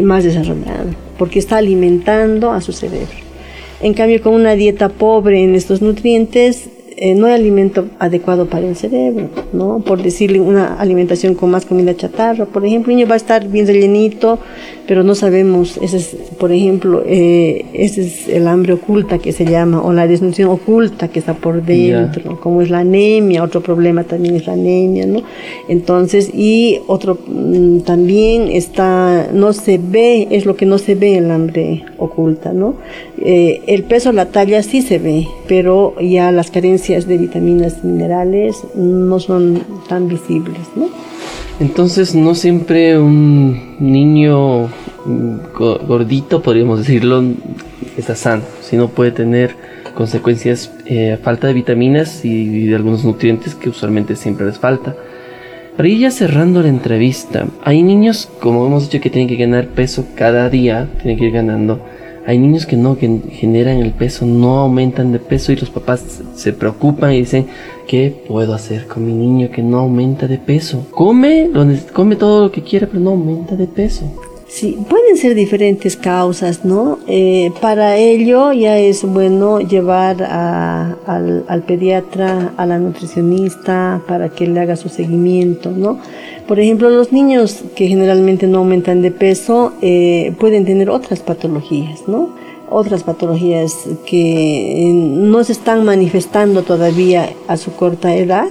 más 0.02 0.24
desarrollado, 0.24 0.90
porque 1.16 1.38
está 1.38 1.56
alimentando 1.58 2.50
a 2.50 2.60
su 2.60 2.72
cerebro. 2.72 3.27
En 3.80 3.94
cambio, 3.94 4.20
con 4.22 4.34
una 4.34 4.54
dieta 4.54 4.88
pobre 4.88 5.44
en 5.44 5.54
estos 5.54 5.82
nutrientes, 5.82 6.67
eh, 7.00 7.14
no 7.14 7.26
hay 7.28 7.34
alimento 7.34 7.86
adecuado 8.00 8.46
para 8.46 8.66
el 8.66 8.74
cerebro, 8.74 9.28
¿no? 9.52 9.78
Por 9.78 10.02
decirle 10.02 10.40
una 10.40 10.74
alimentación 10.80 11.36
con 11.36 11.48
más 11.48 11.64
comida 11.64 11.94
chatarra, 11.94 12.44
por 12.44 12.66
ejemplo, 12.66 12.90
el 12.90 12.96
niño 12.96 13.08
va 13.08 13.14
a 13.14 13.18
estar 13.18 13.46
bien 13.46 13.68
rellenito, 13.68 14.40
pero 14.88 15.04
no 15.04 15.14
sabemos, 15.14 15.78
ese 15.80 15.98
es, 15.98 16.16
por 16.40 16.50
ejemplo, 16.50 17.04
eh, 17.06 17.66
ese 17.72 18.04
es 18.04 18.28
el 18.28 18.48
hambre 18.48 18.72
oculta 18.72 19.18
que 19.18 19.30
se 19.30 19.44
llama, 19.44 19.80
o 19.80 19.92
la 19.92 20.08
desnutrición 20.08 20.48
oculta 20.48 21.06
que 21.06 21.20
está 21.20 21.34
por 21.34 21.62
dentro, 21.62 22.40
como 22.40 22.62
es 22.62 22.70
la 22.70 22.80
anemia, 22.80 23.44
otro 23.44 23.60
problema 23.60 24.02
también 24.02 24.34
es 24.34 24.48
la 24.48 24.54
anemia, 24.54 25.06
¿no? 25.06 25.22
Entonces, 25.68 26.28
y 26.34 26.80
otro 26.88 27.16
mm, 27.28 27.80
también 27.80 28.48
está, 28.50 29.28
no 29.32 29.52
se 29.52 29.78
ve, 29.78 30.26
es 30.32 30.46
lo 30.46 30.56
que 30.56 30.66
no 30.66 30.78
se 30.78 30.96
ve 30.96 31.18
el 31.18 31.30
hambre 31.30 31.84
oculta, 31.98 32.52
¿no? 32.52 32.74
Eh, 33.24 33.60
el 33.68 33.84
peso, 33.84 34.10
la 34.10 34.26
talla 34.30 34.64
sí 34.64 34.82
se 34.82 34.98
ve, 34.98 35.28
pero 35.46 35.94
ya 36.00 36.32
las 36.32 36.50
carencias 36.50 36.87
de 36.88 37.18
vitaminas 37.18 37.84
minerales 37.84 38.62
no 38.74 39.20
son 39.20 39.62
tan 39.88 40.08
visibles, 40.08 40.62
¿no? 40.74 40.88
Entonces 41.60 42.14
no 42.14 42.34
siempre 42.34 42.98
un 42.98 43.76
niño 43.78 44.68
gordito, 45.86 46.40
podríamos 46.40 46.78
decirlo, 46.78 47.22
está 47.96 48.14
sano, 48.14 48.42
sino 48.62 48.88
puede 48.88 49.10
tener 49.10 49.54
consecuencias, 49.94 50.72
eh, 50.86 51.18
falta 51.22 51.48
de 51.48 51.52
vitaminas 51.52 52.24
y 52.24 52.66
de 52.66 52.76
algunos 52.76 53.04
nutrientes 53.04 53.54
que 53.54 53.68
usualmente 53.68 54.16
siempre 54.16 54.46
les 54.46 54.58
falta. 54.58 54.96
Ir 55.78 55.98
ya 55.98 56.10
cerrando 56.10 56.62
la 56.62 56.68
entrevista, 56.68 57.46
hay 57.62 57.82
niños, 57.82 58.28
como 58.40 58.66
hemos 58.66 58.84
dicho, 58.84 59.02
que 59.02 59.10
tienen 59.10 59.28
que 59.28 59.36
ganar 59.36 59.68
peso 59.68 60.06
cada 60.14 60.48
día, 60.48 60.88
tienen 61.02 61.18
que 61.18 61.26
ir 61.26 61.32
ganando 61.32 61.80
hay 62.28 62.36
niños 62.36 62.66
que 62.66 62.76
no, 62.76 62.98
que 62.98 63.22
generan 63.30 63.78
el 63.78 63.92
peso, 63.92 64.26
no 64.26 64.58
aumentan 64.58 65.12
de 65.12 65.18
peso 65.18 65.50
y 65.50 65.56
los 65.56 65.70
papás 65.70 66.20
se 66.34 66.52
preocupan 66.52 67.14
y 67.14 67.20
dicen, 67.20 67.46
¿qué 67.86 68.14
puedo 68.28 68.52
hacer 68.52 68.86
con 68.86 69.06
mi 69.06 69.14
niño 69.14 69.48
que 69.50 69.62
no 69.62 69.78
aumenta 69.78 70.26
de 70.26 70.36
peso? 70.36 70.86
Come, 70.90 71.48
come 71.94 72.16
todo 72.16 72.42
lo 72.42 72.52
que 72.52 72.62
quiera, 72.62 72.86
pero 72.86 73.00
no 73.00 73.10
aumenta 73.12 73.56
de 73.56 73.66
peso. 73.66 74.04
Sí, 74.48 74.78
pueden 74.88 75.18
ser 75.18 75.34
diferentes 75.34 75.94
causas, 75.98 76.64
¿no? 76.64 76.98
Eh, 77.06 77.52
para 77.60 77.98
ello 77.98 78.50
ya 78.54 78.78
es 78.78 79.04
bueno 79.04 79.60
llevar 79.60 80.22
al, 80.22 81.44
al, 81.46 81.62
pediatra, 81.64 82.54
a 82.56 82.64
la 82.64 82.78
nutricionista, 82.78 84.00
para 84.08 84.30
que 84.30 84.46
le 84.46 84.58
haga 84.58 84.76
su 84.76 84.88
seguimiento, 84.88 85.70
¿no? 85.70 85.98
Por 86.46 86.60
ejemplo, 86.60 86.88
los 86.88 87.12
niños 87.12 87.62
que 87.76 87.88
generalmente 87.88 88.46
no 88.46 88.58
aumentan 88.60 89.02
de 89.02 89.10
peso 89.10 89.74
eh, 89.82 90.32
pueden 90.40 90.64
tener 90.64 90.88
otras 90.88 91.20
patologías, 91.20 92.08
¿no? 92.08 92.30
Otras 92.70 93.02
patologías 93.02 93.74
que 94.06 94.90
no 94.94 95.44
se 95.44 95.52
están 95.52 95.84
manifestando 95.84 96.62
todavía 96.62 97.28
a 97.48 97.58
su 97.58 97.74
corta 97.74 98.16
edad 98.16 98.48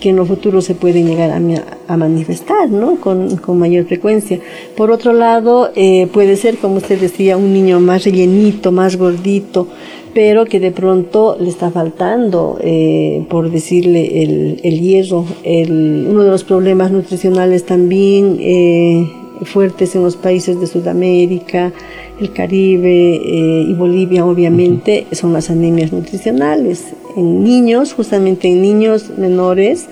que 0.00 0.10
en 0.10 0.16
lo 0.16 0.26
futuro 0.26 0.60
se 0.60 0.74
pueden 0.74 1.06
llegar 1.06 1.30
a, 1.30 1.96
manifestar 1.96 2.70
¿no? 2.70 2.96
con, 2.96 3.36
con, 3.36 3.58
mayor 3.58 3.86
frecuencia. 3.86 4.38
Por 4.76 4.90
otro 4.90 5.12
lado, 5.12 5.70
eh, 5.74 6.06
puede 6.12 6.36
ser, 6.36 6.56
como 6.58 6.76
usted 6.76 7.00
decía, 7.00 7.36
un 7.36 7.52
niño 7.52 7.80
más 7.80 8.04
rellenito, 8.04 8.72
más 8.72 8.96
gordito, 8.96 9.68
pero 10.14 10.44
que 10.44 10.60
de 10.60 10.70
pronto 10.70 11.36
le 11.38 11.48
está 11.48 11.70
faltando, 11.70 12.58
eh, 12.60 13.24
por 13.28 13.50
decirle, 13.50 14.22
el, 14.22 14.60
el 14.62 14.80
hierro. 14.80 15.24
El, 15.42 16.06
uno 16.10 16.22
de 16.22 16.30
los 16.30 16.44
problemas 16.44 16.90
nutricionales 16.90 17.64
también 17.64 18.38
eh, 18.40 19.10
fuertes 19.42 19.94
en 19.94 20.02
los 20.02 20.16
países 20.16 20.58
de 20.60 20.66
Sudamérica, 20.66 21.72
el 22.18 22.32
Caribe 22.32 23.20
y 23.22 23.74
Bolivia, 23.74 24.24
obviamente, 24.24 25.06
son 25.12 25.34
las 25.34 25.50
anemias 25.50 25.92
nutricionales 25.92 26.94
en 27.16 27.42
niños, 27.42 27.94
justamente 27.94 28.48
en 28.48 28.62
niños 28.62 29.10
menores 29.16 29.88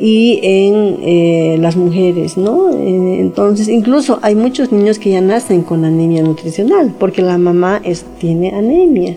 y 0.00 0.40
en 0.42 0.96
eh, 1.02 1.56
las 1.60 1.76
mujeres, 1.76 2.36
¿no? 2.36 2.70
Eh, 2.70 3.20
entonces, 3.20 3.68
incluso 3.68 4.18
hay 4.22 4.34
muchos 4.34 4.72
niños 4.72 4.98
que 4.98 5.10
ya 5.10 5.20
nacen 5.20 5.62
con 5.62 5.84
anemia 5.84 6.22
nutricional, 6.22 6.92
porque 6.98 7.22
la 7.22 7.38
mamá 7.38 7.82
tiene 8.18 8.50
anemia, 8.50 9.16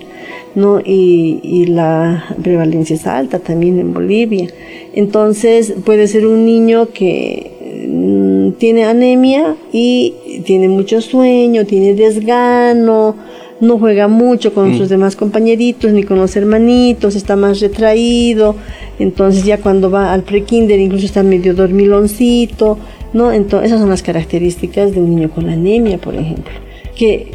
¿no? 0.53 0.79
Y, 0.79 1.39
y 1.41 1.65
la 1.65 2.25
prevalencia 2.43 2.95
es 2.95 3.07
alta 3.07 3.39
también 3.39 3.79
en 3.79 3.93
Bolivia. 3.93 4.47
Entonces, 4.93 5.73
puede 5.83 6.07
ser 6.07 6.27
un 6.27 6.45
niño 6.45 6.89
que 6.93 7.87
mm, 7.89 8.59
tiene 8.59 8.85
anemia 8.85 9.55
y 9.71 10.13
tiene 10.45 10.69
mucho 10.69 11.01
sueño, 11.01 11.65
tiene 11.65 11.95
desgano, 11.95 13.15
no 13.61 13.77
juega 13.79 14.07
mucho 14.07 14.53
con 14.53 14.73
mm. 14.73 14.77
sus 14.77 14.89
demás 14.89 15.15
compañeritos 15.15 15.91
ni 15.91 16.03
con 16.03 16.17
los 16.17 16.35
hermanitos, 16.35 17.15
está 17.15 17.35
más 17.35 17.59
retraído, 17.59 18.55
entonces 18.99 19.45
ya 19.45 19.59
cuando 19.59 19.89
va 19.89 20.13
al 20.13 20.23
prekinder 20.23 20.79
incluso 20.79 21.05
está 21.05 21.23
medio 21.23 21.53
dormiloncito, 21.53 22.77
¿no? 23.13 23.31
Entonces 23.31 23.67
esas 23.67 23.79
son 23.79 23.89
las 23.89 24.03
características 24.03 24.93
de 24.93 24.99
un 24.99 25.15
niño 25.15 25.29
con 25.29 25.49
anemia, 25.49 25.97
por 25.97 26.15
ejemplo, 26.15 26.53
que 26.95 27.31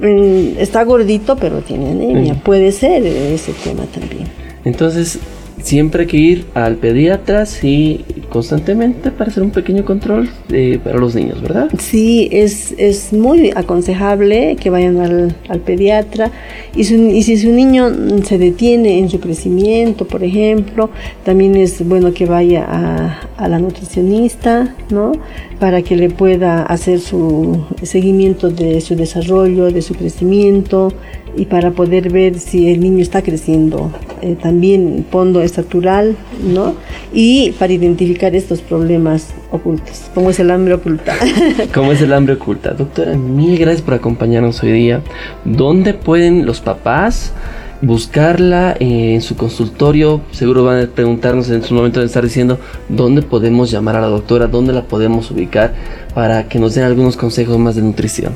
mm, 0.00 0.60
está 0.60 0.84
gordito 0.84 1.36
pero 1.36 1.60
tiene 1.60 1.90
anemia, 1.90 2.34
mm. 2.34 2.40
puede 2.40 2.72
ser 2.72 3.04
ese 3.06 3.52
tema 3.52 3.84
también. 3.86 4.26
Entonces, 4.64 5.18
siempre 5.68 6.02
hay 6.02 6.08
que 6.08 6.16
ir 6.16 6.46
al 6.54 6.76
pediatra 6.76 7.44
sí 7.44 8.02
constantemente 8.30 9.10
para 9.10 9.30
hacer 9.30 9.42
un 9.42 9.50
pequeño 9.50 9.84
control 9.84 10.30
eh, 10.50 10.78
para 10.82 10.98
los 10.98 11.14
niños, 11.14 11.42
¿verdad? 11.42 11.68
Sí, 11.78 12.26
es, 12.32 12.74
es 12.78 13.12
muy 13.12 13.50
aconsejable 13.54 14.56
que 14.58 14.70
vayan 14.70 14.98
al, 14.98 15.36
al 15.48 15.60
pediatra 15.60 16.32
y, 16.74 16.80
y, 16.80 17.22
si 17.22 17.36
su 17.36 17.50
niño 17.50 17.90
se 18.24 18.38
detiene 18.38 18.98
en 18.98 19.10
su 19.10 19.20
crecimiento, 19.20 20.06
por 20.06 20.24
ejemplo, 20.24 20.88
también 21.24 21.54
es 21.54 21.86
bueno 21.86 22.14
que 22.14 22.24
vaya 22.24 23.18
a 23.36 23.48
la 23.48 23.58
nutricionista, 23.58 24.74
¿no? 24.90 25.12
Para 25.60 25.82
que 25.82 25.96
le 25.96 26.08
pueda 26.08 26.62
hacer 26.62 27.00
su 27.00 27.62
seguimiento 27.82 28.48
de 28.48 28.80
su 28.80 28.96
desarrollo, 28.96 29.70
de 29.70 29.82
su 29.82 29.94
crecimiento, 29.94 30.94
y 31.38 31.46
para 31.46 31.70
poder 31.70 32.10
ver 32.10 32.38
si 32.38 32.68
el 32.68 32.80
niño 32.80 33.00
está 33.00 33.22
creciendo 33.22 33.92
eh, 34.20 34.36
también 34.40 35.06
fondo 35.08 35.40
estatural, 35.40 36.16
¿no? 36.42 36.74
Y 37.12 37.52
para 37.52 37.72
identificar 37.72 38.34
estos 38.34 38.60
problemas 38.60 39.28
ocultos, 39.52 40.10
como 40.14 40.30
es 40.30 40.40
el 40.40 40.50
hambre 40.50 40.74
oculta. 40.74 41.14
como 41.74 41.92
es 41.92 42.02
el 42.02 42.12
hambre 42.12 42.34
oculta. 42.34 42.72
Doctora, 42.72 43.14
mil 43.14 43.56
gracias 43.56 43.82
por 43.82 43.94
acompañarnos 43.94 44.60
hoy 44.64 44.72
día. 44.72 45.00
¿Dónde 45.44 45.94
pueden 45.94 46.44
los 46.44 46.60
papás 46.60 47.32
buscarla 47.80 48.76
eh, 48.80 49.14
en 49.14 49.22
su 49.22 49.36
consultorio? 49.36 50.20
Seguro 50.32 50.64
van 50.64 50.82
a 50.82 50.86
preguntarnos 50.88 51.48
en 51.50 51.62
su 51.62 51.72
momento 51.72 52.00
de 52.00 52.06
estar 52.06 52.24
diciendo 52.24 52.58
dónde 52.88 53.22
podemos 53.22 53.70
llamar 53.70 53.94
a 53.94 54.00
la 54.00 54.08
doctora, 54.08 54.48
dónde 54.48 54.72
la 54.72 54.82
podemos 54.82 55.30
ubicar 55.30 55.72
para 56.14 56.48
que 56.48 56.58
nos 56.58 56.74
den 56.74 56.84
algunos 56.84 57.16
consejos 57.16 57.56
más 57.58 57.76
de 57.76 57.82
nutrición. 57.82 58.32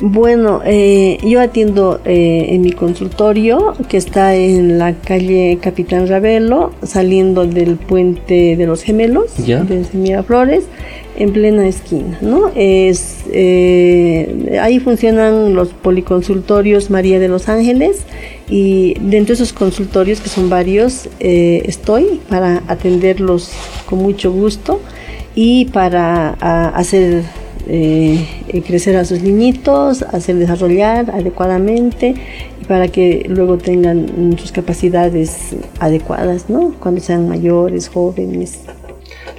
Bueno, 0.00 0.60
eh, 0.66 1.16
yo 1.22 1.40
atiendo 1.40 2.00
eh, 2.04 2.48
en 2.50 2.60
mi 2.60 2.72
consultorio 2.72 3.72
que 3.88 3.96
está 3.96 4.34
en 4.34 4.78
la 4.78 4.92
calle 4.92 5.58
Capitán 5.62 6.06
Ravelo, 6.06 6.72
saliendo 6.82 7.46
del 7.46 7.76
puente 7.76 8.56
de 8.56 8.66
los 8.66 8.82
gemelos 8.82 9.34
de 9.38 10.22
Flores, 10.26 10.64
en 11.16 11.32
plena 11.32 11.66
esquina, 11.66 12.18
¿no? 12.20 12.50
Es, 12.54 13.24
eh, 13.32 14.58
ahí 14.60 14.80
funcionan 14.80 15.54
los 15.54 15.70
policonsultorios 15.70 16.90
María 16.90 17.18
de 17.18 17.28
los 17.28 17.48
Ángeles 17.48 18.00
y 18.50 18.98
dentro 19.00 19.28
de 19.28 19.42
esos 19.42 19.54
consultorios, 19.54 20.20
que 20.20 20.28
son 20.28 20.50
varios, 20.50 21.08
estoy 21.20 22.20
para 22.28 22.62
atenderlos 22.68 23.50
con 23.88 24.00
mucho 24.00 24.30
gusto 24.30 24.78
y 25.34 25.64
para 25.66 26.32
hacer 26.74 27.22
eh, 27.66 28.24
crecer 28.66 28.96
a 28.96 29.04
sus 29.04 29.22
niñitos, 29.22 30.02
hacer 30.02 30.36
desarrollar 30.36 31.10
adecuadamente 31.10 32.14
para 32.68 32.88
que 32.88 33.26
luego 33.28 33.58
tengan 33.58 34.36
sus 34.38 34.52
capacidades 34.52 35.56
adecuadas, 35.80 36.48
¿no? 36.48 36.74
Cuando 36.80 37.00
sean 37.00 37.28
mayores, 37.28 37.88
jóvenes. 37.88 38.60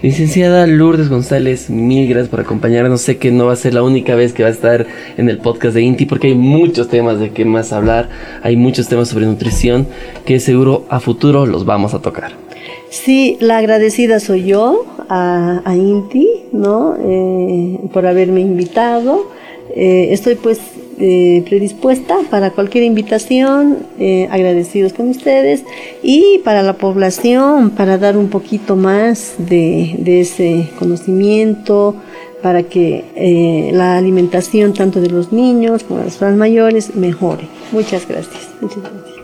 Licenciada 0.02 0.68
Lourdes 0.68 1.10
González, 1.10 1.72
mil 1.72 2.08
gracias 2.08 2.30
por 2.30 2.40
acompañarnos. 2.40 3.02
Sé 3.02 3.18
que 3.18 3.32
no 3.32 3.48
va 3.48 3.54
a 3.54 3.56
ser 3.56 3.74
la 3.74 3.82
única 3.82 4.14
vez 4.14 4.32
que 4.32 4.44
va 4.44 4.50
a 4.50 4.52
estar 4.52 4.86
en 5.18 5.30
el 5.30 5.40
podcast 5.40 5.74
de 5.74 5.82
Inti 5.82 6.06
porque 6.06 6.28
hay 6.28 6.36
muchos 6.36 6.88
temas 6.88 7.20
de 7.20 7.32
qué 7.32 7.46
más 7.46 7.74
hablar, 7.74 8.10
hay 8.44 8.56
muchos 8.56 8.88
temas 8.88 9.10
sobre 9.10 9.26
nutrición 9.26 9.88
que 10.26 10.40
seguro 10.40 10.86
a 10.90 11.00
futuro 11.00 11.48
los 11.48 11.66
vamos 11.66 11.96
a 11.96 12.00
tocar. 12.00 12.47
Sí, 12.90 13.38
la 13.40 13.58
agradecida 13.58 14.20
soy 14.20 14.46
yo 14.46 14.86
a, 15.10 15.62
Inti, 15.76 16.28
¿no? 16.52 16.96
Eh, 17.00 17.80
por 17.92 18.06
haberme 18.06 18.42
invitado. 18.42 19.30
Eh, 19.76 20.10
estoy 20.12 20.36
pues 20.36 20.60
eh, 21.00 21.44
predispuesta 21.48 22.18
para 22.30 22.52
cualquier 22.52 22.84
invitación, 22.86 23.78
agradecidos 24.30 24.94
con 24.94 25.10
ustedes 25.10 25.64
y 26.02 26.40
para 26.44 26.64
la 26.64 26.74
población, 26.74 27.72
para 27.72 27.98
dar 27.98 28.18
un 28.18 28.30
poquito 28.30 28.76
más 28.76 29.36
de, 29.38 29.96
de 30.00 30.22
ese 30.22 30.70
conocimiento, 30.80 31.96
para 32.42 32.64
que 32.64 33.70
la 33.74 33.98
alimentación 33.98 34.74
tanto 34.74 35.02
de 35.02 35.10
los 35.10 35.34
niños 35.34 35.84
como 35.84 36.00
de 36.00 36.06
las 36.06 36.14
personas 36.14 36.38
mayores 36.38 36.96
mejore. 36.96 37.48
Muchas 37.72 38.08
gracias. 38.08 38.50
Muchas 38.62 38.82
gracias. 38.82 39.16